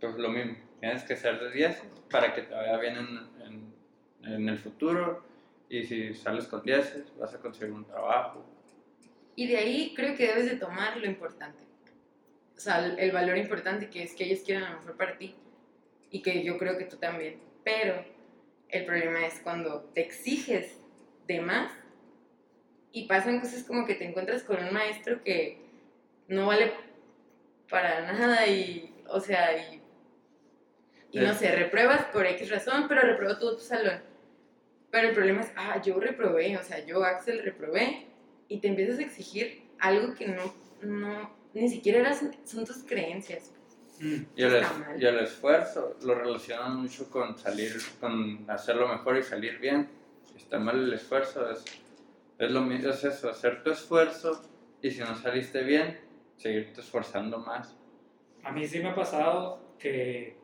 [0.00, 3.39] pues lo mismo, tienes que ser de 10 para que te vaya bien en,
[4.24, 5.22] en, el futuro
[5.68, 8.44] y si sales con 10 vas a conseguir un trabajo.
[9.36, 11.64] Y de ahí creo que debes de tomar lo importante.
[12.56, 15.34] O sea, el, valor importante que es que ellos quieran lo mejor para ti
[16.10, 17.40] y que yo creo que tú también.
[17.64, 18.04] Pero
[18.68, 20.78] el problema es cuando te exiges
[21.26, 21.72] de más
[22.92, 25.58] y pasan cosas como que te encuentras con un maestro que
[26.28, 26.72] no vale
[27.70, 29.80] para nada y, o sea, y,
[31.12, 34.09] y no sé, repruebas por X razón, pero reprobó todo tu salón.
[34.90, 38.06] Pero el problema es, ah, yo reprobé, o sea, yo, Axel, reprobé
[38.48, 43.52] y te empiezas a exigir algo que no, no, ni siquiera eras, son tus creencias.
[44.00, 44.22] Mm.
[44.34, 44.64] Y el,
[44.98, 49.88] y esfuerzo lo relacionan mucho con salir, con hacerlo mejor y salir bien.
[50.32, 51.64] Si está mal el esfuerzo, es,
[52.38, 54.42] es lo mismo, es eso, hacer tu esfuerzo
[54.82, 56.00] y si no saliste bien,
[56.36, 57.76] seguirte esforzando más.
[58.42, 60.36] A mí sí me ha pasado que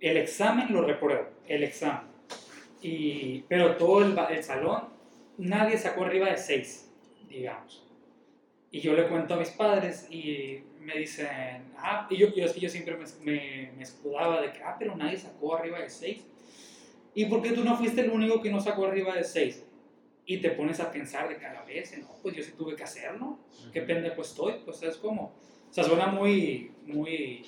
[0.00, 2.15] el examen lo repruebo, el examen.
[2.82, 4.84] Y, pero todo el, el salón,
[5.38, 6.90] nadie sacó arriba de 6,
[7.28, 7.84] digamos.
[8.70, 12.68] Y yo le cuento a mis padres y me dicen, ah, y yo, yo, yo
[12.68, 16.24] siempre me, me, me escudaba de que, ah, pero nadie sacó arriba de 6.
[17.14, 19.64] ¿Y por qué tú no fuiste el único que no sacó arriba de 6?
[20.26, 23.38] Y te pones a pensar de cada vez, no, pues yo sí tuve que hacerlo,
[23.72, 25.32] qué pendejo estoy, pues es como,
[25.70, 27.46] o sea, suena muy, muy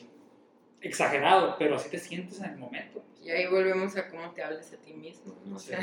[0.81, 3.03] exagerado, pero así te sientes en el momento.
[3.23, 5.57] Y ahí volvemos a cómo te hablas a ti mismo, ¿no?
[5.57, 5.81] O sea,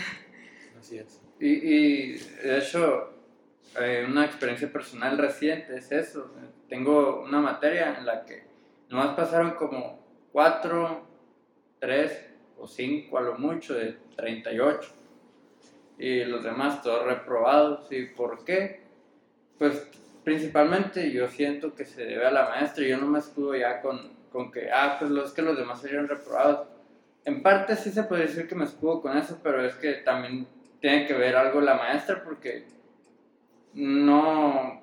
[0.80, 1.22] Así es.
[1.40, 2.14] Y, y
[2.44, 3.14] de hecho,
[3.80, 6.32] eh, una experiencia personal reciente es eso.
[6.70, 8.44] Tengo una materia en la que
[8.90, 10.00] nomás pasaron como
[10.32, 11.08] 4,
[11.80, 14.90] 3 o 5 a lo mucho de 38.
[15.98, 17.92] Y los demás todos reprobados.
[17.92, 18.82] ¿Y por qué?
[19.58, 19.88] Pues
[20.24, 22.86] principalmente yo siento que se debe a la maestra.
[22.86, 26.08] Yo no me escudo ya con, con que, ah, pues los que los demás serían
[26.08, 26.68] reprobados.
[27.26, 30.48] En parte sí se puede decir que me escudo con eso, pero es que también
[30.80, 32.66] tiene que ver algo la maestra porque
[33.74, 34.82] no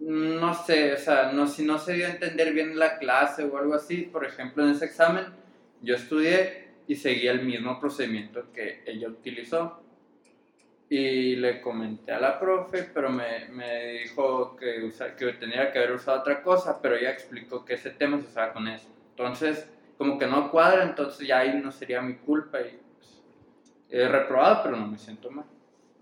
[0.00, 3.56] no sé, o sea, no, si no se dio a entender bien la clase o
[3.56, 5.26] algo así, por ejemplo, en ese examen
[5.80, 9.78] yo estudié y seguí el mismo procedimiento que ella utilizó.
[10.88, 15.78] Y le comenté a la profe, pero me, me dijo que, usa- que tenía que
[15.78, 18.88] haber usado otra cosa, pero ella explicó que ese tema se usaba con eso.
[19.10, 19.66] Entonces,
[19.98, 23.22] como que no cuadra, entonces ya ahí no sería mi culpa y pues,
[23.90, 25.44] he reprobado, pero no me siento mal.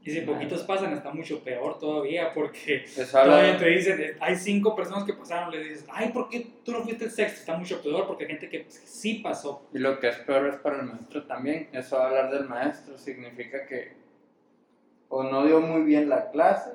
[0.03, 5.05] Y si poquitos pasan, está mucho peor todavía, porque todavía te dicen, hay cinco personas
[5.05, 7.41] que pasaron, le dices, ay, ¿por qué tú no fuiste el sexto?
[7.41, 9.69] Está mucho peor, porque hay gente que pues, sí pasó.
[9.75, 11.69] Y lo que es peor es para el maestro también.
[11.73, 13.93] Eso hablar del maestro significa que
[15.11, 16.71] o no dio muy bien la clase,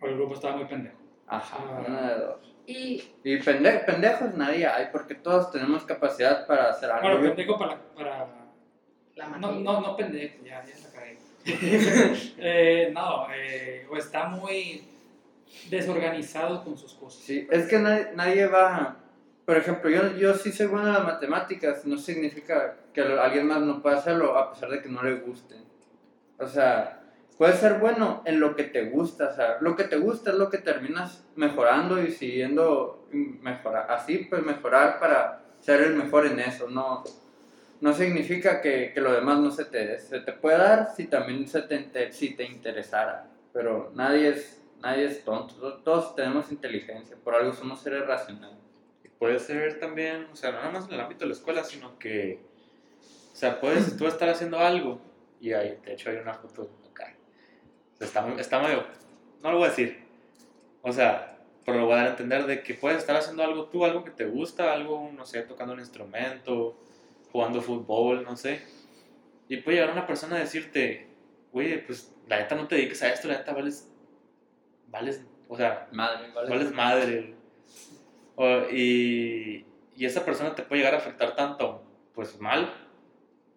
[0.00, 0.96] O el grupo estaba muy pendejo.
[1.30, 1.84] Ajá, Ah.
[1.88, 2.54] una de dos.
[2.66, 7.08] y Y pende- pendejos nadie hay, porque todos tenemos capacidad para hacer algo.
[7.08, 7.76] Bueno, pendejo para...
[7.94, 8.26] para...
[9.16, 11.18] la No, no, no pendejo, ya, ya la cagué.
[12.38, 14.84] Eh, no, eh, o está muy
[15.68, 17.22] desorganizado con sus cosas.
[17.22, 18.96] Sí, es que nadie, nadie va.
[19.44, 23.60] Por ejemplo, yo, yo sí soy bueno en las matemáticas, no significa que alguien más
[23.60, 25.56] no pueda hacerlo a pesar de que no le guste.
[26.38, 26.99] O sea,
[27.40, 30.36] puedes ser bueno en lo que te gusta, o sea, lo que te gusta es
[30.36, 36.38] lo que terminas mejorando y siguiendo mejorar, así pues mejorar para ser el mejor en
[36.38, 37.02] eso, no,
[37.80, 41.48] no significa que, que lo demás no se te, se te puede dar si también
[41.48, 47.34] se te, si te interesara, pero nadie es, nadie es tonto, todos- tenemos inteligencia, por
[47.34, 48.58] algo somos seres racionales.
[49.18, 51.98] Puede ser también, o sea, no nada más en el ámbito de la escuela, sino
[51.98, 52.38] que,
[53.32, 55.00] o sea, puedes tú estar haciendo algo
[55.40, 56.68] y hay, de hecho hay una foto
[58.00, 58.84] está, muy- está medio,
[59.42, 59.98] no lo voy a decir,
[60.82, 63.66] o sea, pero lo voy a dar a entender de que puedes estar haciendo algo
[63.66, 66.76] tú, algo que te gusta, algo, no sé, tocando un instrumento,
[67.30, 68.62] jugando fútbol, no sé.
[69.48, 71.06] Y puede llegar una persona a decirte,
[71.52, 73.88] oye, pues la neta no te dediques a esto, la neta vales,
[74.88, 76.48] vales, o sea, Madre, ¿vale?
[76.48, 77.34] ¿Cuál es madre?
[78.36, 81.82] O- y, y esa persona te puede llegar a afectar tanto,
[82.14, 82.72] pues mal,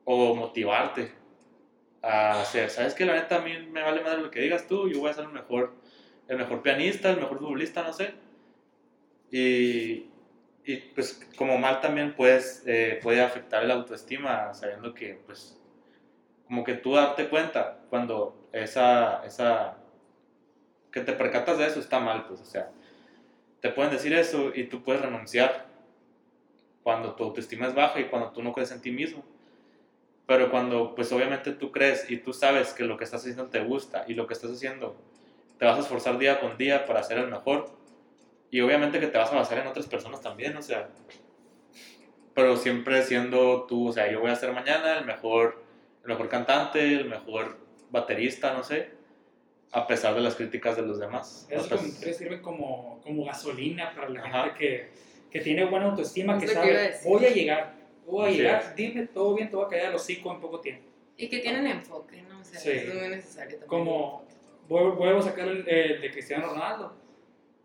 [0.03, 1.11] o motivarte
[2.03, 2.69] a hacer.
[2.69, 5.09] ¿Sabes que La neta a mí me vale madre lo que digas tú, yo voy
[5.09, 5.73] a ser el mejor,
[6.27, 8.13] el mejor pianista, el mejor futbolista, no sé.
[9.31, 10.11] Y,
[10.65, 15.59] y pues como mal también puedes, eh, puede afectar la autoestima, sabiendo que pues
[16.45, 19.77] como que tú darte cuenta cuando esa, esa,
[20.91, 22.69] que te percatas de eso está mal, pues, o sea,
[23.61, 25.67] te pueden decir eso y tú puedes renunciar
[26.83, 29.23] cuando tu autoestima es baja y cuando tú no crees en ti mismo.
[30.25, 33.59] Pero cuando, pues obviamente tú crees y tú sabes que lo que estás haciendo te
[33.59, 34.95] gusta y lo que estás haciendo
[35.59, 37.69] te vas a esforzar día con día para ser el mejor.
[38.49, 40.87] Y obviamente que te vas a basar en otras personas también, o sea,
[42.33, 45.61] pero siempre siendo tú, o sea, yo voy a ser mañana el mejor,
[46.03, 47.57] el mejor cantante, el mejor
[47.91, 48.91] baterista, no sé,
[49.71, 51.47] a pesar de las críticas de los demás.
[51.49, 54.43] Esos Pues, comentarios sirven como, como gasolina para la Ajá.
[54.43, 54.91] gente que,
[55.31, 57.73] que tiene buena autoestima, que Es sabe, voy a llegar,
[58.05, 58.75] a llegar, es.
[58.75, 60.83] dime todo bien, te voy a caer al hocico en poco tiempo.
[61.17, 62.39] Y que tienen enfoque, ¿no?
[62.39, 62.69] O sea, Sí.
[62.71, 63.67] es muy necesario también.
[63.67, 64.25] Como,
[64.67, 66.93] vuelvo, vuelvo a sacar el, el de Cristiano Ronaldo.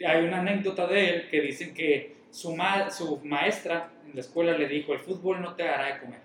[0.07, 4.57] Hay una anécdota de él que dicen que su, ma- su maestra en la escuela
[4.57, 6.21] le dijo, el fútbol no te hará de comer.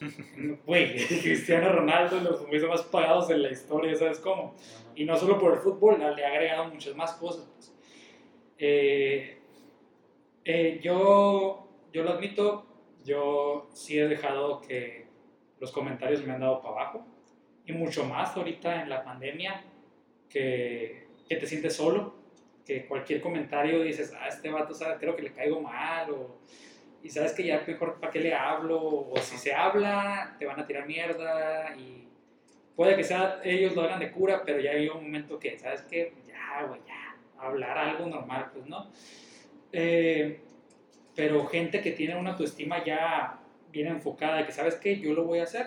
[0.66, 4.54] Güey, Cristiano Ronaldo, los futbolistas más pagados en la historia, ¿sabes cómo?
[4.94, 7.46] Y no solo por el fútbol, le ha agregado muchas más cosas.
[7.54, 7.72] pues.
[8.58, 9.38] Eh,
[10.44, 12.66] eh, yo, yo lo admito,
[13.04, 15.06] yo sí he dejado que
[15.58, 17.06] los comentarios me han dado para abajo.
[17.66, 19.62] Y mucho más ahorita en la pandemia,
[20.28, 22.14] que, que te sientes solo,
[22.64, 24.98] que cualquier comentario dices, ah, este vato, ¿sabes?
[24.98, 26.38] creo que le caigo mal, o,
[27.02, 30.60] y sabes que ya mejor para qué le hablo, o si se habla, te van
[30.60, 32.08] a tirar mierda, y
[32.76, 35.82] puede que sea, ellos lo hagan de cura, pero ya hay un momento que, ¿sabes
[35.82, 36.14] qué?
[36.28, 38.90] Ya, güey, ya, hablar algo normal, pues, ¿no?
[39.72, 40.40] Eh,
[41.20, 43.38] pero gente que tiene una autoestima ya
[43.70, 44.98] bien enfocada, de que, ¿sabes qué?
[44.98, 45.66] Yo lo voy a hacer.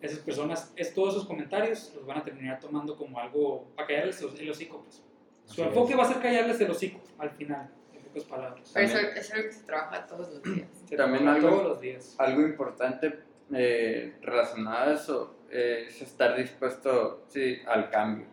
[0.00, 4.22] Esas personas, es, todos esos comentarios los van a terminar tomando como algo para callarles
[4.22, 5.02] el el hocico, pues.
[5.46, 5.98] Su Así enfoque es.
[5.98, 8.70] va a ser callarles el hocico, al final, en pocas palabras.
[8.72, 10.68] Pero eso También- es algo que se trabaja todos los días.
[10.88, 12.14] Se También algo- todos los días.
[12.18, 13.18] Algo importante
[13.52, 18.26] eh, relacionado a eso eh, es estar dispuesto sí, al cambio.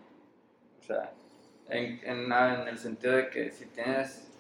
[0.80, 1.12] O sea,
[1.70, 4.32] en, en, en el sentido de que si tienes.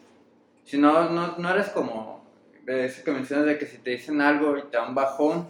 [0.65, 2.25] Si no, no, no eres como.
[2.67, 5.47] eh, Eso que mencionas de que si te dicen algo y te da un bajón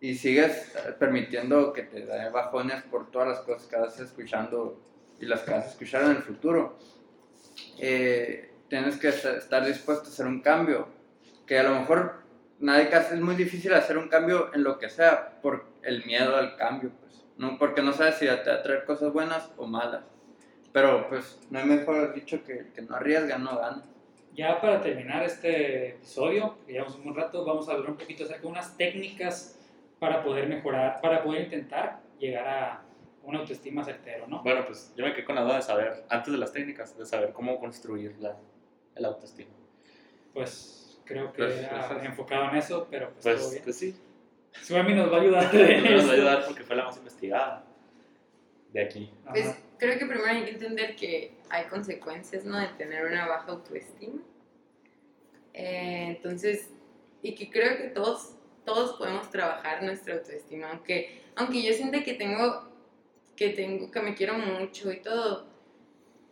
[0.00, 4.80] y sigues eh, permitiendo que te dé bajones por todas las cosas que vas escuchando
[5.20, 6.76] y las que vas a escuchar en el futuro,
[7.78, 10.88] eh, tienes que est- estar dispuesto a hacer un cambio.
[11.46, 12.22] Que a lo mejor
[12.60, 16.56] nadie es muy difícil hacer un cambio en lo que sea por el miedo al
[16.56, 17.58] cambio, pues, ¿no?
[17.58, 20.04] Porque no sabes si te va a traer cosas buenas o malas.
[20.72, 23.82] Pero pues no hay mejor dicho que el que no arriesga no gana.
[24.34, 28.24] Ya para terminar este episodio, que llevamos un buen rato, vamos a hablar un poquito
[28.24, 29.58] acerca de unas técnicas
[29.98, 32.82] para poder mejorar, para poder intentar llegar a
[33.24, 34.42] una autoestima certero, ¿no?
[34.42, 37.04] Bueno, pues yo me quedé con la duda de saber, antes de las técnicas, de
[37.04, 38.36] saber cómo construir la,
[38.96, 39.50] el autoestima.
[40.32, 42.04] Pues creo que Pues, era eso es.
[42.04, 43.64] enfocado en eso, pero pues, todo Pues, bien.
[43.64, 43.96] pues sí,
[44.62, 45.44] Suami nos va a ayudar.
[45.54, 47.64] nos va a ayudar porque fue la más investigada
[48.72, 49.12] de aquí.
[49.28, 52.56] Pues creo que primero hay que entender que hay consecuencias, ¿no?
[52.56, 54.22] De tener una baja autoestima.
[55.54, 56.68] Eh, entonces,
[57.20, 62.14] y que creo que todos, todos podemos trabajar nuestra autoestima, aunque, aunque yo sienta que
[62.14, 62.70] tengo,
[63.34, 65.48] que tengo, que me quiero mucho y todo,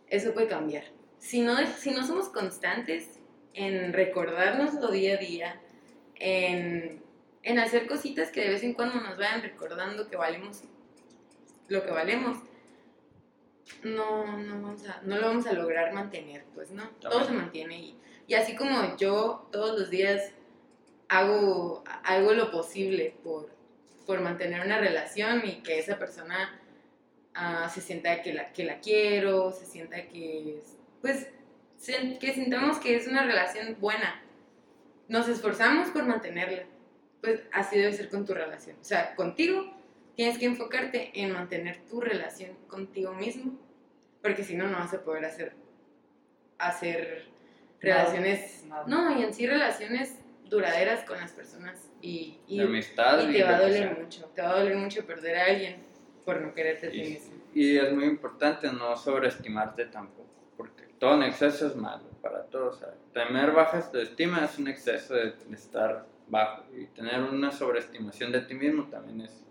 [0.07, 0.85] eso puede cambiar.
[1.17, 3.19] Si no, si no somos constantes
[3.53, 5.61] en recordárnoslo día a día,
[6.15, 7.03] en,
[7.43, 10.63] en hacer cositas que de vez en cuando nos vayan recordando que valemos
[11.67, 12.37] lo que valemos,
[13.83, 17.79] no, no, vamos a, no lo vamos a lograr mantener, pues no, todo se mantiene
[17.79, 17.97] y,
[18.27, 20.31] y así como yo todos los días
[21.09, 23.49] hago, hago lo posible por,
[24.05, 26.59] por mantener una relación y que esa persona
[27.33, 31.27] ah, se sienta que la, que la quiero, se sienta que, es- pues,
[31.77, 34.21] se- que sintamos que es una relación buena.
[35.07, 36.63] Nos esforzamos por mantenerla.
[37.21, 38.77] Pues así debe ser con tu relación.
[38.79, 39.73] O sea, contigo
[40.15, 43.57] tienes que enfocarte en mantener tu relación contigo mismo,
[44.21, 45.53] porque si no, no vas a poder hacer,
[46.57, 47.25] hacer
[47.79, 48.83] relaciones, nada.
[48.87, 53.43] no, y en sí relaciones duraderas con las personas y, y, de amistad y te
[53.43, 55.77] va a doler mucho, te va a doler mucho perder a alguien
[56.25, 57.33] por no quererte a ti Y, mismo.
[57.55, 62.75] y es muy importante no sobreestimarte tampoco, porque todo en exceso es malo para todos.
[62.75, 68.31] O sea, tener baja autoestima es un exceso de estar bajo y tener una sobreestimación
[68.31, 69.43] de ti mismo también es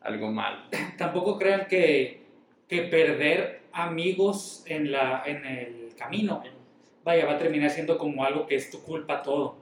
[0.00, 0.58] algo malo.
[0.98, 2.22] Tampoco crean que,
[2.68, 6.42] que perder amigos en, la, en el camino,
[7.04, 9.56] vaya, va a terminar siendo como algo que es tu culpa todo.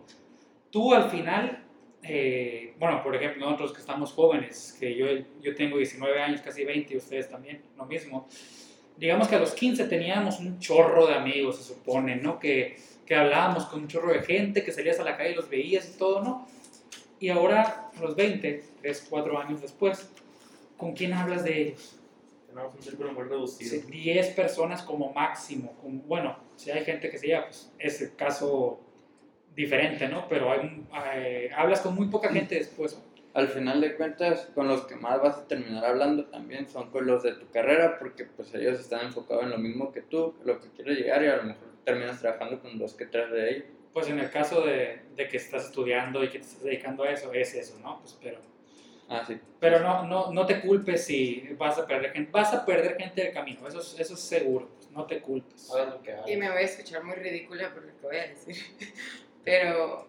[0.71, 1.65] Tú al final,
[2.03, 5.07] eh, bueno, por ejemplo, nosotros que estamos jóvenes, que yo,
[5.41, 8.27] yo tengo 19 años, casi 20, y ustedes también, lo mismo.
[8.97, 12.39] Digamos que a los 15 teníamos un chorro de amigos, se supone, ¿no?
[12.39, 15.49] Que, que hablábamos con un chorro de gente, que salías a la calle y los
[15.49, 16.49] veías y todo, ¿no?
[17.21, 20.11] Y ahora, a los 20, 3, 4 años después,
[20.77, 21.99] ¿con quién hablas de ellos?
[22.49, 23.71] Tenemos un círculo muy reducido.
[23.71, 25.73] Sí, 10 personas como máximo.
[25.83, 28.81] como- bueno, si hay gente que se lleva, pues es el caso
[29.55, 30.27] diferente, ¿no?
[30.29, 33.01] Pero hay, eh, hablas con muy poca gente después.
[33.35, 37.07] Al final de cuentas, con los que más vas a terminar hablando también son con
[37.07, 40.59] los de tu carrera, porque pues ellos están enfocados en lo mismo que tú, lo
[40.61, 43.65] que quieres llegar y a lo mejor terminas trabajando con dos que tres de ellos.
[43.93, 47.11] pues en el caso de, de que estás estudiando y que te estás dedicando a
[47.11, 47.99] eso, es eso, ¿no?
[48.01, 48.39] Pues, pero,
[49.09, 49.39] Ah, sí.
[49.61, 53.23] pero no, no, no te culpes si vas a perder gente, vas a perder gente
[53.23, 55.71] del camino, eso es, eso es seguro, pues, no te culpes.
[56.27, 58.57] Y me voy a escuchar muy ridícula por lo que voy a decir.
[59.45, 60.09] Pero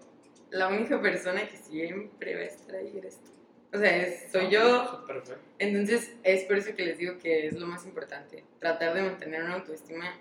[0.49, 3.31] la única persona que siempre va a estar ahí eres tú.
[3.71, 5.03] O sea, es- soy yo.
[5.05, 5.39] Perfecto.
[5.59, 8.43] Entonces, es por eso que les digo que es lo más importante.
[8.59, 10.17] Tratar de mantener una autoestima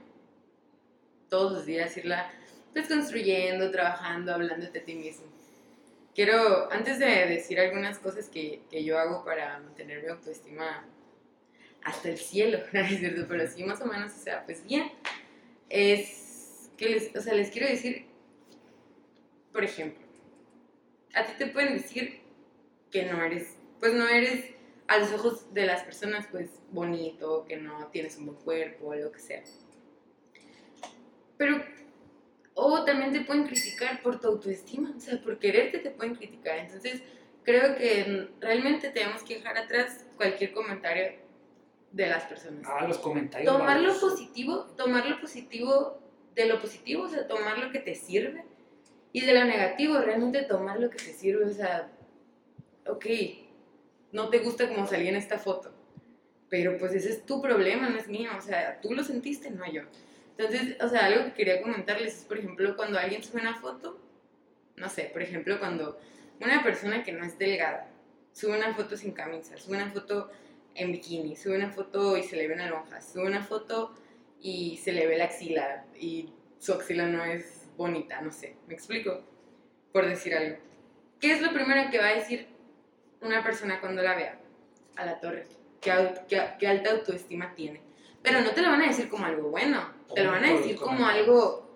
[1.31, 2.31] todos los días, irla
[2.73, 5.27] pues construyendo, trabajando, hablándote a ti mismo.
[6.17, 10.89] Quiero, antes de decir algunas cosas que, que yo hago para mantener mi autoestima
[11.85, 13.27] hasta el cielo, ¿no es cierto?
[13.29, 14.91] Pero sí, más o menos, o sea, pues bien,
[15.69, 18.07] es que les, o sea, les quiero decir,
[19.53, 20.03] por ejemplo,
[21.13, 22.23] a ti te pueden decir
[22.91, 24.55] que no eres, pues no eres
[24.89, 29.13] a los ojos de las personas, pues bonito, que no tienes un buen cuerpo, lo
[29.13, 29.43] que sea.
[31.37, 31.63] Pero,
[32.59, 36.59] o también te pueden criticar por tu autoestima, o sea, por quererte te pueden criticar.
[36.59, 37.03] Entonces,
[37.43, 41.13] creo que mm, realmente tenemos que dejar atrás cualquier comentario
[41.93, 42.67] de las personas.
[42.67, 43.53] Ah, los comentarios.
[43.53, 46.01] Tomar lo positivo, tomar lo positivo
[46.35, 48.47] de lo positivo, o sea, tomar lo que te sirve.
[49.13, 51.91] Y de lo negativo, realmente tomar lo que te sirve, o sea,
[52.87, 53.07] ok,
[54.13, 55.75] no te gusta como salí en esta foto,
[56.49, 59.71] pero pues ese es tu problema, no es mío, o sea, tú lo sentiste, no
[59.71, 59.83] yo.
[60.39, 63.99] Entonces, o sea, algo que quería comentarles es, por ejemplo, cuando alguien sube una foto,
[64.77, 65.99] no sé, por ejemplo, cuando
[66.41, 67.89] una persona que no es delgada
[68.33, 70.31] sube una foto sin camisa, sube una foto
[70.75, 73.95] en bikini, sube una foto y se le ve una lonja, sube una foto
[74.41, 76.29] y se le ve la axila y
[76.59, 79.23] su axila no es bonita, no sé, me explico,
[79.93, 80.59] por decir algo.
[81.19, 82.47] ¿Qué es lo primero que va a decir
[83.23, 84.39] una persona cuando la vea?
[84.97, 85.47] A la torre.
[85.81, 85.93] ¿Qué,
[86.29, 87.81] qué- qué alta autoestima tiene?
[88.23, 90.77] Pero no te lo van a decir como algo bueno, te lo van a decir
[90.77, 91.67] como algo,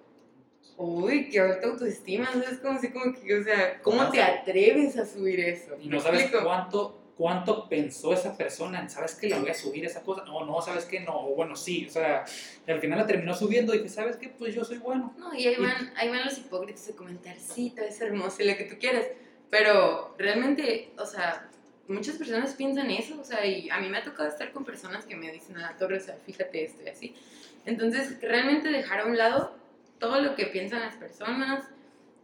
[0.76, 2.58] uy, qué alta autoestima, ¿sabes?
[2.58, 5.76] Como así, como que, o sea, ¿cómo No te atreves a subir eso?
[5.80, 6.44] Y ¿Me no sabes explico?
[6.44, 8.88] cuánto, cuánto pensó esa persona.
[8.88, 10.24] ¿Sabes que la voy a subir esa cosa?
[10.24, 11.86] No, no, ¿sabes que No, bueno, sí.
[11.86, 12.24] O sea,
[12.66, 14.28] al final la terminó subiendo y que, ¿sabes qué?
[14.30, 15.14] Pues yo soy bueno.
[15.18, 18.50] No, y ahí van, ahí van los hipócritas a comentar, sí, te ves hermosa y
[18.50, 19.06] lo que tú quieras.
[19.50, 21.49] Pero realmente, o sea,
[21.90, 25.04] muchas personas piensan eso, o sea, y a mí me ha tocado estar con personas
[25.04, 27.14] que me dicen, a la torre, o sea, fíjate esto y así.
[27.66, 29.54] Entonces, realmente dejar a un lado
[29.98, 31.64] todo lo que piensan las personas,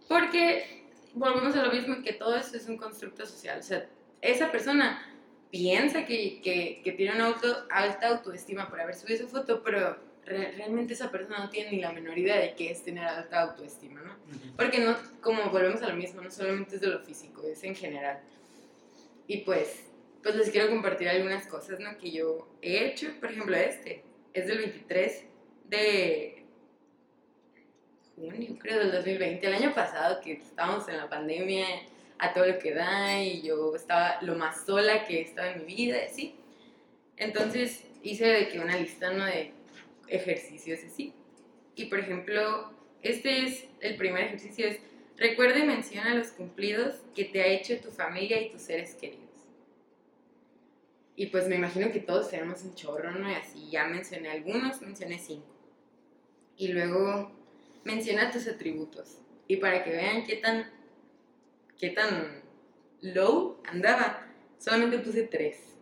[0.09, 3.59] porque volvemos a lo mismo, que todo eso es un constructo social.
[3.59, 3.87] O sea,
[4.23, 5.03] esa persona
[5.51, 9.97] piensa que, que, que tiene una auto, alta autoestima por haber subido esa foto, pero
[10.25, 13.41] re- realmente esa persona no tiene ni la menor idea de qué es tener alta
[13.43, 14.15] autoestima, ¿no?
[14.57, 17.75] Porque no, como volvemos a lo mismo, no solamente es de lo físico, es en
[17.75, 18.21] general.
[19.27, 19.85] Y pues,
[20.23, 21.97] pues les quiero compartir algunas cosas, ¿no?
[21.99, 23.09] Que yo he hecho.
[23.21, 24.03] Por ejemplo, este
[24.33, 25.25] es del 23
[25.69, 26.45] de
[28.17, 31.67] junio, creo, del 2020, el año pasado, que estábamos en la pandemia,
[32.19, 35.67] a todo lo que da, y yo estaba lo más sola que he estado en
[35.67, 36.35] mi vida, así.
[37.17, 39.25] Entonces hice de que una lista, ¿no?
[39.25, 39.53] De
[40.09, 41.13] ejercicios así.
[41.75, 42.71] Y por ejemplo,
[43.03, 44.79] este es el primer ejercicio, es
[45.17, 49.27] recuerda y menciona los cumplidos que te ha hecho tu familia y tus seres queridos.
[51.17, 53.31] Y pues me imagino que todos tenemos un chorro, ¿no?
[53.31, 55.47] Y así ya mencioné algunos, mencioné cinco.
[56.59, 57.33] Y luego
[57.85, 59.19] menciona tus atributos.
[59.49, 60.71] Y para que vean qué tan,
[61.79, 62.43] qué tan
[63.01, 64.27] low andaba,
[64.59, 65.76] solamente puse tres.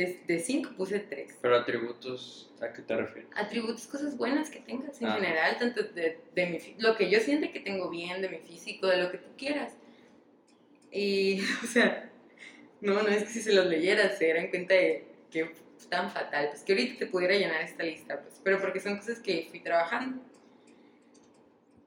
[0.00, 1.36] De, de cinco puse tres.
[1.42, 2.50] Pero atributos.
[2.62, 3.30] ¿A qué te refieres?
[3.36, 5.14] Atributos, cosas buenas que tengas en Ah.
[5.14, 8.86] general, tanto de, de mi, lo que yo siento que tengo bien, de mi físico,
[8.86, 9.72] de lo que tú quieras.
[10.90, 12.10] Y, o sea,
[12.80, 15.54] no, no es que si se los leyeras se dieran cuenta de que
[15.90, 19.18] tan fatal, pues que ahorita te pudiera llenar esta lista, pues, pero porque son cosas
[19.20, 20.22] que fui trabajando.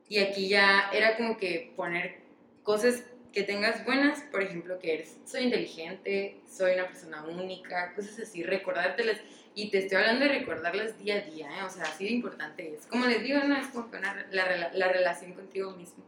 [0.09, 2.17] Y aquí ya era como que poner
[2.63, 3.03] cosas
[3.33, 8.43] que tengas buenas, por ejemplo, que eres, soy inteligente, soy una persona única, cosas así,
[8.43, 9.19] recordártelas.
[9.55, 11.63] Y te estoy hablando de recordarlas día a día, ¿eh?
[11.63, 12.85] o sea, así de importante es.
[12.87, 16.03] Como les digo, no es como que una- la, la relación contigo mismo.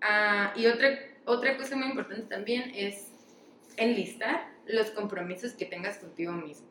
[0.00, 3.08] Ah, y otra, otra cosa muy importante también es
[3.76, 6.66] enlistar los compromisos que tengas contigo mismo.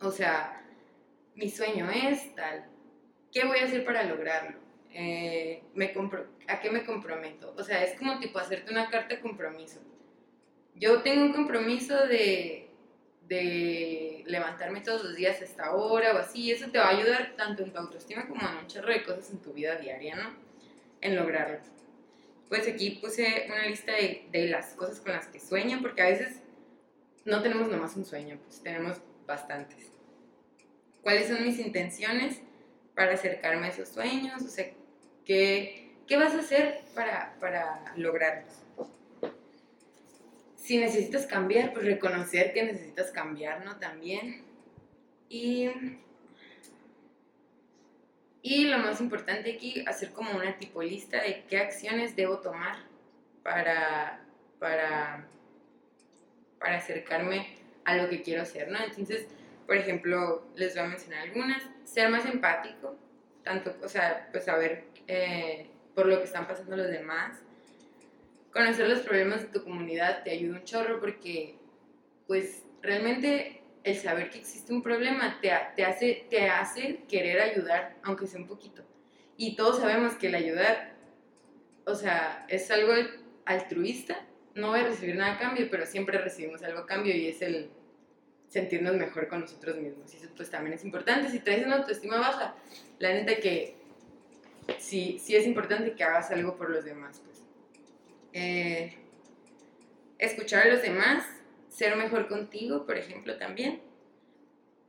[0.00, 0.62] O sea,
[1.34, 2.64] mi sueño es tal.
[3.32, 4.58] ¿Qué voy a hacer para lograrlo?
[5.00, 7.54] Eh, me compro- ¿A qué me comprometo?
[7.56, 9.78] O sea, es como tipo hacerte una carta de compromiso.
[10.74, 12.68] Yo tengo un compromiso de,
[13.28, 16.40] de levantarme todos los días a esta hora o así.
[16.42, 19.04] y Eso te va a ayudar tanto en tu autoestima como en un chorro de
[19.04, 20.34] cosas en tu vida diaria, ¿no?
[21.00, 21.58] En lograrlo.
[22.48, 26.06] Pues aquí puse una lista de, de las cosas con las que sueño, porque a
[26.06, 26.40] veces
[27.24, 29.92] no tenemos nomás un sueño, pues tenemos bastantes.
[31.02, 32.40] ¿Cuáles son mis intenciones
[32.96, 34.42] para acercarme a esos sueños?
[34.42, 34.72] O sea,
[35.28, 38.50] ¿Qué, qué vas a hacer para, para lograrlo?
[40.56, 43.76] Si necesitas cambiar, pues reconocer que necesitas cambiar, ¿no?
[43.76, 44.42] También.
[45.28, 45.68] Y,
[48.40, 52.78] y lo más importante aquí, hacer como una tipo lista de qué acciones debo tomar
[53.42, 54.24] para,
[54.58, 55.26] para,
[56.58, 58.78] para acercarme a lo que quiero hacer, ¿no?
[58.82, 59.26] Entonces,
[59.66, 61.62] por ejemplo, les voy a mencionar algunas.
[61.84, 62.96] Ser más empático,
[63.44, 67.38] tanto, o sea, pues saber eh, por lo que están pasando los demás.
[68.52, 71.56] Conocer los problemas de tu comunidad te ayuda un chorro porque,
[72.26, 77.96] pues, realmente el saber que existe un problema te, te, hace, te hace querer ayudar,
[78.02, 78.82] aunque sea un poquito.
[79.36, 80.94] Y todos sabemos que el ayudar,
[81.86, 82.92] o sea, es algo
[83.44, 84.26] altruista.
[84.54, 87.40] No voy a recibir nada a cambio, pero siempre recibimos algo a cambio y es
[87.42, 87.70] el
[88.48, 90.12] sentirnos mejor con nosotros mismos.
[90.12, 91.30] Y eso pues también es importante.
[91.30, 92.54] Si traes una autoestima baja,
[92.98, 93.77] la neta que
[94.78, 97.22] sí, sí es importante que hagas algo por los demás.
[97.24, 97.42] Pues.
[98.32, 98.94] Eh,
[100.18, 101.24] escuchar a los demás,
[101.68, 103.80] ser mejor contigo, por ejemplo, también.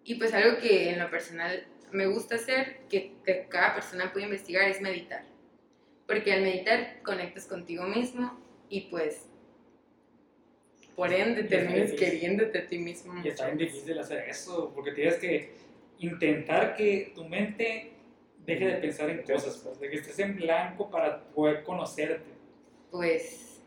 [0.04, 4.26] Y pues algo que en lo personal me gusta hacer, que, que cada persona puede
[4.26, 5.24] investigar, es meditar.
[6.08, 9.30] Porque al meditar conectas contigo mismo y pues
[10.96, 13.14] por ende terminas queriéndote a ti mismo.
[13.24, 15.54] Y está bien difícil hacer eso, porque tienes que
[16.00, 17.94] intentar que tu mente
[18.50, 22.32] deje de pensar en cosas, pues, de que estés en blanco para poder conocerte.
[22.92, 23.62] Pues...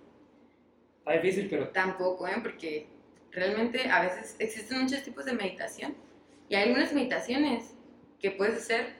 [0.98, 1.68] Está difícil, pero...
[1.68, 2.36] Tampoco, ¿eh?
[2.42, 2.86] Porque
[3.32, 5.96] realmente a veces existen muchos tipos de meditación
[6.48, 7.74] y hay algunas meditaciones
[8.20, 8.94] que puedes hacer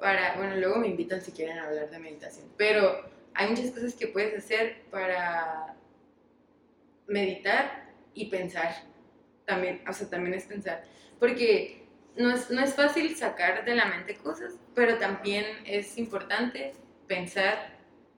[0.00, 4.06] para, bueno, luego me invitan si quieren hablar de meditación, pero hay muchas cosas que
[4.06, 5.74] puedes hacer para
[7.06, 8.74] meditar y pensar.
[9.44, 10.84] También, o sea, también es pensar.
[11.18, 11.84] Porque
[12.16, 16.72] no es, no es fácil sacar de la mente cosas, pero también es importante
[17.06, 17.74] pensar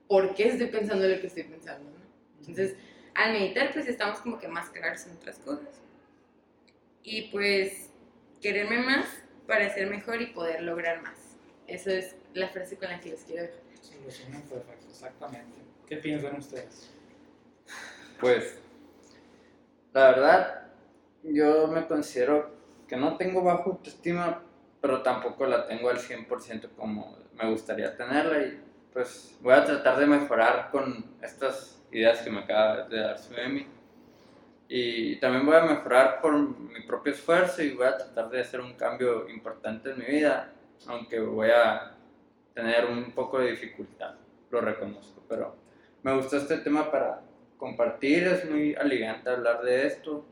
[0.09, 1.91] por qué estoy pensando lo que estoy pensando.
[1.91, 1.97] ¿no?
[2.41, 2.77] Entonces,
[3.15, 5.81] al meditar, pues estamos como que más claros en otras cosas.
[7.03, 7.91] Y pues,
[8.41, 9.07] quererme más
[9.47, 11.37] para ser mejor y poder lograr más.
[11.67, 13.61] Esa es la frase con la que les quiero dejar.
[13.81, 15.59] Solución perfecto, exactamente.
[15.87, 16.91] ¿Qué piensan ustedes?
[18.21, 18.59] Pues
[19.93, 20.67] la verdad,
[21.23, 22.55] yo me considero
[22.87, 24.43] que no tengo bajo autoestima,
[24.87, 28.61] pero tampoco la tengo al 100% como me gustaría tenerla y
[28.93, 33.67] pues voy a tratar de mejorar con estas ideas que me acaba de dar Suemi.
[34.69, 38.61] Y también voy a mejorar por mi propio esfuerzo y voy a tratar de hacer
[38.61, 40.53] un cambio importante en mi vida,
[40.87, 41.97] aunque voy a
[42.55, 44.15] tener un poco de dificultad,
[44.51, 45.57] lo reconozco, pero
[46.05, 47.23] me gustó este tema para
[47.59, 50.25] compartir, es muy aligante hablar de esto.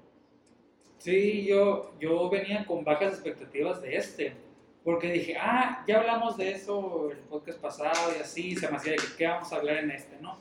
[0.99, 4.44] Sí, yo, yo venía con bajas expectativas de este,
[4.85, 8.97] porque dije, ah, ya hablamos de eso el podcast pasado y así, se me hacía
[8.97, 10.39] que qué vamos a hablar en este, ¿no?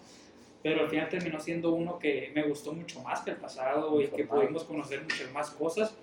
[0.61, 4.07] Pero al final terminó siendo uno que me gustó mucho más que el pasado y
[4.07, 5.97] que pudimos conocer muchas más cosas.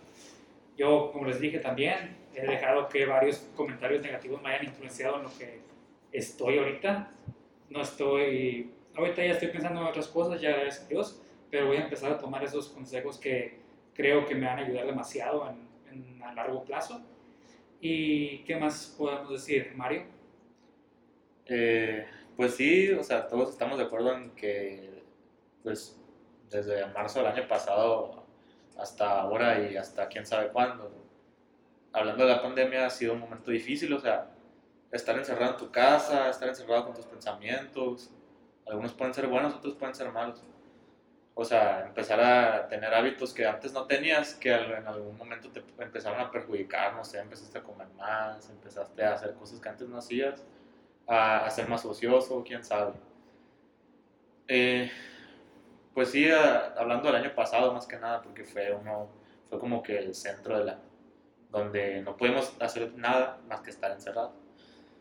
[0.76, 5.22] Yo, como les dije también, he dejado que varios comentarios negativos me hayan influenciado en
[5.24, 5.60] lo que
[6.12, 7.10] estoy ahorita.
[7.68, 11.20] No estoy ahorita ya estoy pensando en otras cosas, ya gracias a Dios,
[11.50, 13.58] pero voy a empezar a tomar esos consejos que
[13.94, 15.48] creo que me van a ayudar demasiado
[15.90, 17.00] en, a largo plazo.
[17.80, 20.04] ¿Y qué más podemos decir, Mario?
[21.46, 22.06] Eh,
[22.36, 25.02] pues sí, o sea, todos estamos de acuerdo en que,
[25.62, 25.98] pues,
[26.50, 28.24] desde marzo del año pasado
[28.78, 30.90] hasta ahora y hasta quién sabe cuándo,
[31.92, 34.30] hablando de la pandemia, ha sido un momento difícil, o sea,
[34.92, 38.10] estar encerrado en tu casa, estar encerrado con tus pensamientos,
[38.66, 40.42] algunos pueden ser buenos, otros pueden ser malos.
[41.40, 45.64] O sea, empezar a tener hábitos que antes no tenías, que en algún momento te
[45.82, 49.88] empezaron a perjudicar, no sé, empezaste a comer más, empezaste a hacer cosas que antes
[49.88, 50.44] no hacías,
[51.06, 52.92] a, ser más ocioso, quién sabe.
[54.48, 54.90] Eh,
[55.94, 59.08] pues sí, hablando del año pasado más que nada, porque fue uno,
[59.48, 60.78] fue como que el centro de la,
[61.50, 64.34] donde no podemos hacer nada más que estar encerrados.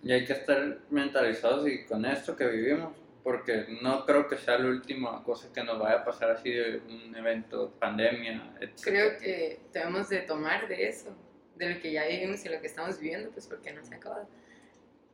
[0.02, 4.58] Y hay que estar mentalizados y con esto que vivimos, porque no creo que sea
[4.58, 8.80] la última cosa que nos vaya a pasar así de un evento, pandemia, etc.
[8.82, 11.16] Creo que debemos de tomar de eso,
[11.56, 13.98] de lo que ya vivimos y lo que estamos viviendo, pues porque no se ha
[13.98, 14.28] acabado.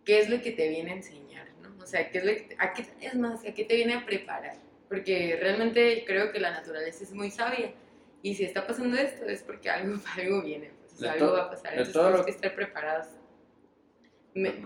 [0.04, 1.48] ¿Qué es lo que te viene a enseñar?
[1.62, 1.84] ¿no?
[1.84, 4.06] O sea, ¿qué es, lo que, a qué, es más, ¿a qué te viene a
[4.06, 4.58] preparar?
[4.88, 7.74] Porque realmente creo que la naturaleza es muy sabia
[8.22, 11.74] y si está pasando esto es porque algo, algo viene, pues, algo va a pasar.
[11.74, 13.08] Entonces tenemos que estar preparados,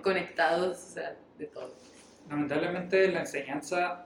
[0.03, 1.73] conectados, o sea, de todo
[2.29, 4.05] lamentablemente la enseñanza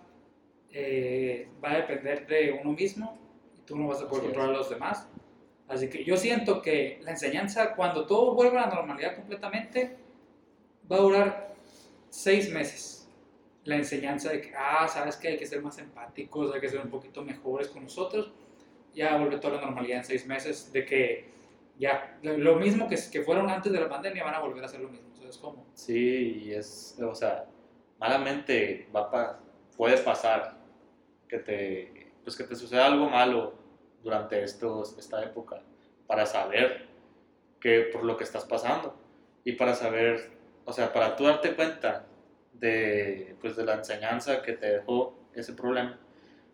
[0.71, 3.17] eh, va a depender de uno mismo
[3.55, 5.07] y tú no vas a poder controlar a los demás.
[5.67, 9.97] Así que yo siento que la enseñanza, cuando todo vuelva a la normalidad completamente,
[10.91, 11.55] va a durar
[12.09, 12.99] seis meses.
[13.65, 16.81] la enseñanza de que, ah, sabes que hay que ser más empáticos, hay que ser
[16.81, 18.29] un poquito mejores con nosotros,
[18.93, 21.29] ya vuelve toda la normalidad en seis meses, de que
[21.79, 24.81] ya lo mismo que, que fueron antes de la pandemia van a volver a hacer
[24.81, 25.07] lo mismo.
[25.13, 25.65] Entonces, ¿cómo?
[25.75, 27.45] Sí, y es, o sea,
[28.03, 29.39] malamente va pa-
[29.77, 30.57] puede pasar
[31.29, 33.53] que te, pues que te suceda algo malo
[34.03, 35.61] durante estos, esta época
[36.07, 36.87] para saber
[37.59, 38.95] que por lo que estás pasando
[39.43, 40.31] y para saber,
[40.65, 42.05] o sea, para tú darte cuenta
[42.53, 45.99] de, pues, de la enseñanza que te dejó ese problema,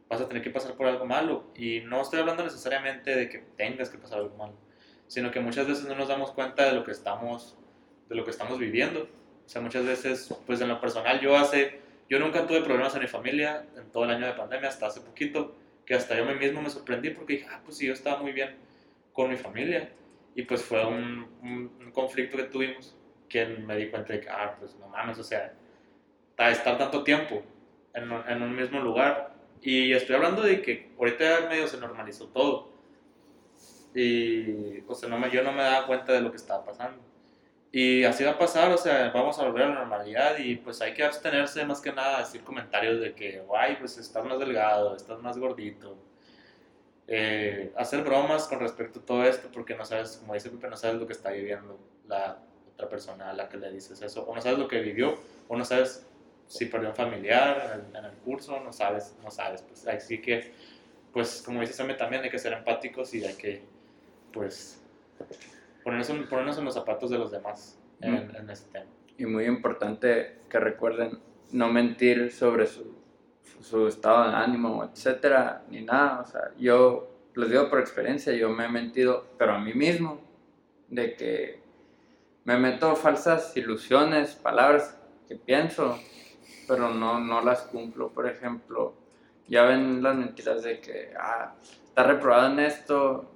[0.10, 1.45] vas a tener que pasar por algo malo.
[1.56, 4.56] Y no estoy hablando necesariamente de que tengas que pasar algo malo,
[5.08, 7.58] sino que muchas veces no nos damos cuenta de lo que estamos,
[8.10, 9.08] de lo que estamos viviendo.
[9.50, 13.02] O sea, muchas veces, pues en lo personal, yo hace, yo nunca tuve problemas en
[13.02, 15.56] mi familia en todo el año de pandemia, hasta hace poquito,
[15.88, 18.58] que hasta yo mismo me sorprendí porque dije, ah, pues sí, yo estaba muy bien
[19.12, 19.91] con mi familia.
[20.36, 22.95] Y pues fue un, conflicto que tuvimos
[23.28, 25.52] que me di cuenta de que, ah, pues no mames, o sea,
[26.36, 27.41] ta- estar tanto tiempo
[27.95, 29.34] en, un- mismo lugar.
[29.64, 32.72] Y estoy hablando de que ahorita medio se normalizó todo.
[33.95, 37.09] Y, o sea, no me, yo no me daba cuenta de lo que estaba pasando.
[37.72, 40.82] Y así va a pasar, o sea, vamos a volver a la normalidad y pues
[40.82, 44.39] hay que abstenerse más que nada de decir comentarios de que, ay, pues estás más
[44.39, 45.95] delgado, estás más gordito.
[47.07, 50.78] Eh, hacer bromas con respecto a todo esto porque no sabes, como dice Pepe, no
[50.78, 52.39] sabes lo que está viviendo la
[52.74, 55.55] otra persona a la que le dices eso, o no sabes lo que vivió, o
[55.55, 56.05] no sabes
[56.47, 60.20] si perdió un familiar en el, en el curso, no sabes, no sabes, pues así
[60.20, 60.53] que,
[61.13, 63.61] pues como dice Sammy también hay que ser empáticos y hay que,
[64.32, 64.80] pues,
[65.89, 68.35] ponernos, en- ponernos en los zapatos de los demás en, Mm.
[68.35, 68.85] en este tema.
[69.17, 71.19] Y muy importante que recuerden
[71.51, 72.95] no mentir sobre su,
[73.61, 76.21] su estado de ánimo, etcétera, ni nada.
[76.21, 80.21] O sea, yo les digo por experiencia, yo me he mentido, pero a mí mismo,
[80.87, 81.59] de que
[82.45, 85.99] me meto falsas ilusiones, palabras que pienso,
[86.67, 88.09] pero no, no las cumplo.
[88.09, 88.93] Por ejemplo,
[89.47, 93.29] ya ven las mentiras de que, ah, estás reprobado en esto,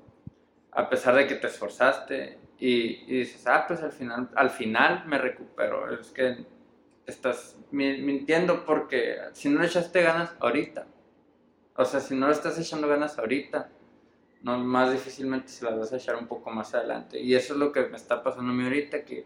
[0.71, 5.05] a pesar de que te esforzaste y, y dices, ah, pues al final, al final
[5.07, 5.93] me recupero.
[5.99, 6.45] Es que
[7.05, 10.87] estás mi- mintiendo porque si no le echaste ganas ahorita,
[11.75, 13.69] o sea, si no le estás echando ganas ahorita,
[14.43, 17.19] no, más difícilmente se las vas a echar un poco más adelante.
[17.19, 19.25] Y eso es lo que me está pasando a mí ahorita, que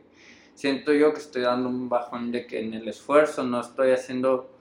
[0.56, 4.52] siento yo que estoy dando un bajón de que en el esfuerzo no estoy haciendo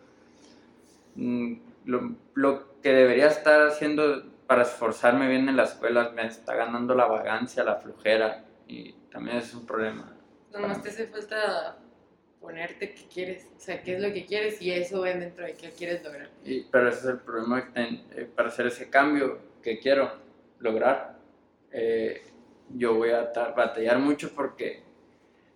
[1.15, 1.55] mm,
[1.85, 6.95] lo, lo que debería estar haciendo para esforzarme bien en la escuela, me está ganando
[6.95, 10.17] la vagancia, la flojera, y también es un problema.
[10.53, 11.79] Nomás te hace falta
[12.41, 15.55] ponerte qué quieres, o sea, qué es lo que quieres y eso ven dentro de
[15.55, 16.31] qué quieres lograr.
[16.45, 20.11] Y, pero ese es el problema que ten- eh, para hacer ese cambio que quiero
[20.61, 21.17] lograr.
[21.73, 22.23] eh,
[22.71, 24.83] yo voy a ta- batallar mucho porque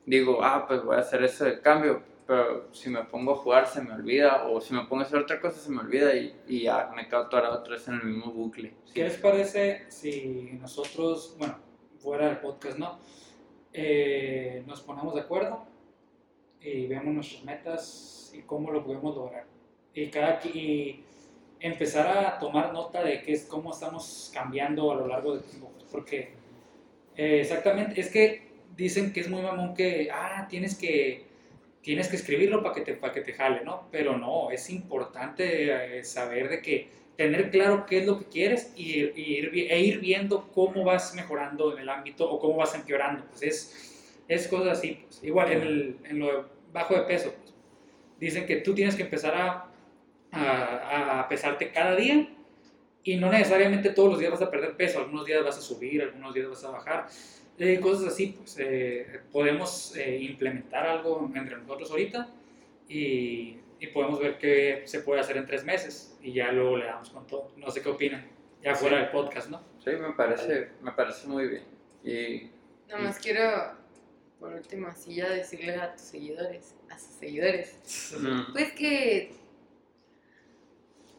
[0.06, 3.80] digo, ah, pues voy a hacer ese cambio, pero si me pongo a jugar se
[3.82, 6.62] me olvida, o si me pongo a hacer otra cosa se me olvida y, y
[6.64, 8.74] ya me quedo atorado otra vez en el mismo bucle.
[8.94, 11.58] ¿Qué les parece si nosotros, bueno,
[12.00, 12.98] fuera del podcast, ¿no?
[13.72, 15.64] Eh, nos ponemos de acuerdo
[16.60, 19.44] y vemos nuestras metas y cómo lo podemos lograr.
[19.94, 21.04] Y, cada, y
[21.60, 25.70] empezar a tomar nota de qué es, cómo estamos cambiando a lo largo del tiempo.
[25.76, 26.30] pues, Porque
[27.16, 31.26] eh, exactamente, es que dicen que es muy mamón que, ah, tienes que,
[31.82, 33.88] tienes que escribirlo para que, te, para que te jale, ¿no?
[33.90, 38.72] Pero no, es importante eh, saber de que tener claro qué es lo que quieres
[38.76, 42.74] y, y ir, e ir viendo cómo vas mejorando en el ámbito o cómo vas
[42.74, 43.26] empeorando.
[43.28, 45.04] Pues es, es cosas así.
[45.04, 45.22] pues.
[45.22, 46.42] Igual en, el, en lo de
[46.72, 47.52] bajo de peso, pues,
[48.18, 49.66] dicen que tú tienes que empezar a,
[50.32, 52.26] a, a pesarte cada día
[53.04, 56.00] y no necesariamente todos los días vas a perder peso, algunos días vas a subir,
[56.00, 57.06] algunos días vas a bajar.
[57.58, 62.30] Eh, cosas así, pues eh, podemos eh, implementar algo entre nosotros ahorita
[62.88, 66.84] y, y podemos ver qué se puede hacer en tres meses y ya luego le
[66.84, 67.50] damos con todo.
[67.56, 68.28] No sé qué opinan,
[68.62, 69.62] ya fuera del podcast, ¿no?
[69.82, 71.64] Sí, me parece, me parece muy bien.
[72.04, 72.50] Y
[72.90, 73.72] Nomás quiero,
[74.38, 79.32] por último, así ya decirle a tus seguidores, a sus seguidores, mm, pues que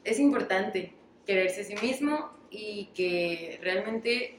[0.03, 0.93] es importante
[1.25, 4.37] quererse a sí mismo y que realmente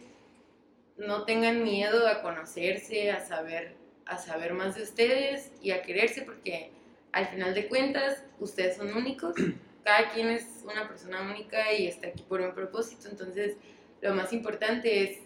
[0.96, 3.74] no tengan miedo a conocerse, a saber,
[4.06, 6.70] a saber más de ustedes y a quererse porque
[7.12, 9.34] al final de cuentas ustedes son únicos,
[9.84, 13.56] cada quien es una persona única y está aquí por un propósito, entonces
[14.00, 15.18] lo más importante es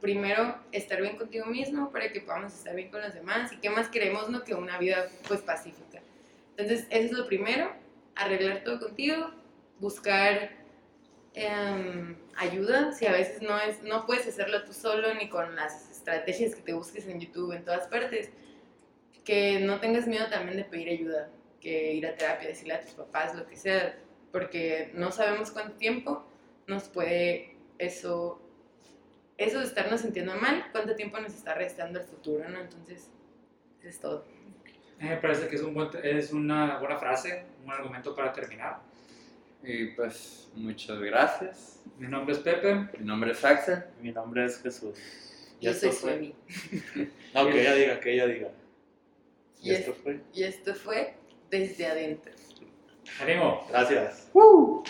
[0.00, 3.52] primero estar bien contigo mismo para que podamos estar bien con los demás.
[3.52, 6.02] Y qué más queremos no que una vida pues pacífica.
[6.50, 7.72] Entonces eso es lo primero,
[8.14, 9.30] arreglar todo contigo,
[9.80, 10.50] buscar
[11.34, 15.90] em, ayuda, si a veces no, es, no puedes hacerlo tú solo ni con las
[15.90, 18.30] estrategias que te busques en YouTube, en todas partes,
[19.24, 22.90] que no tengas miedo también de pedir ayuda, que ir a terapia, decirle a tus
[22.92, 23.96] papás, lo que sea,
[24.32, 26.24] porque no sabemos cuánto tiempo
[26.66, 28.40] nos puede eso,
[29.38, 32.60] eso de estarnos sintiendo mal, cuánto tiempo nos está restando el futuro, ¿no?
[32.60, 33.10] Entonces,
[33.80, 34.24] eso es todo.
[35.00, 38.78] Me parece que es, un buen- es una buena frase, un buen argumento para terminar.
[39.62, 41.80] Y pues muchas gracias.
[41.98, 42.74] Mi nombre es Pepe.
[42.98, 43.84] Mi nombre es Axel.
[44.00, 44.98] Mi nombre es Jesús.
[45.60, 46.34] Yo soy Suevi.
[47.34, 48.48] No, que ella diga, que ella diga.
[49.64, 50.20] Y, Y esto es- fue.
[50.34, 51.14] y esto fue
[51.50, 52.32] desde adentro.
[53.20, 53.66] ¡Ánimo!
[53.70, 54.28] Gracias.
[54.34, 54.84] ¡Woo!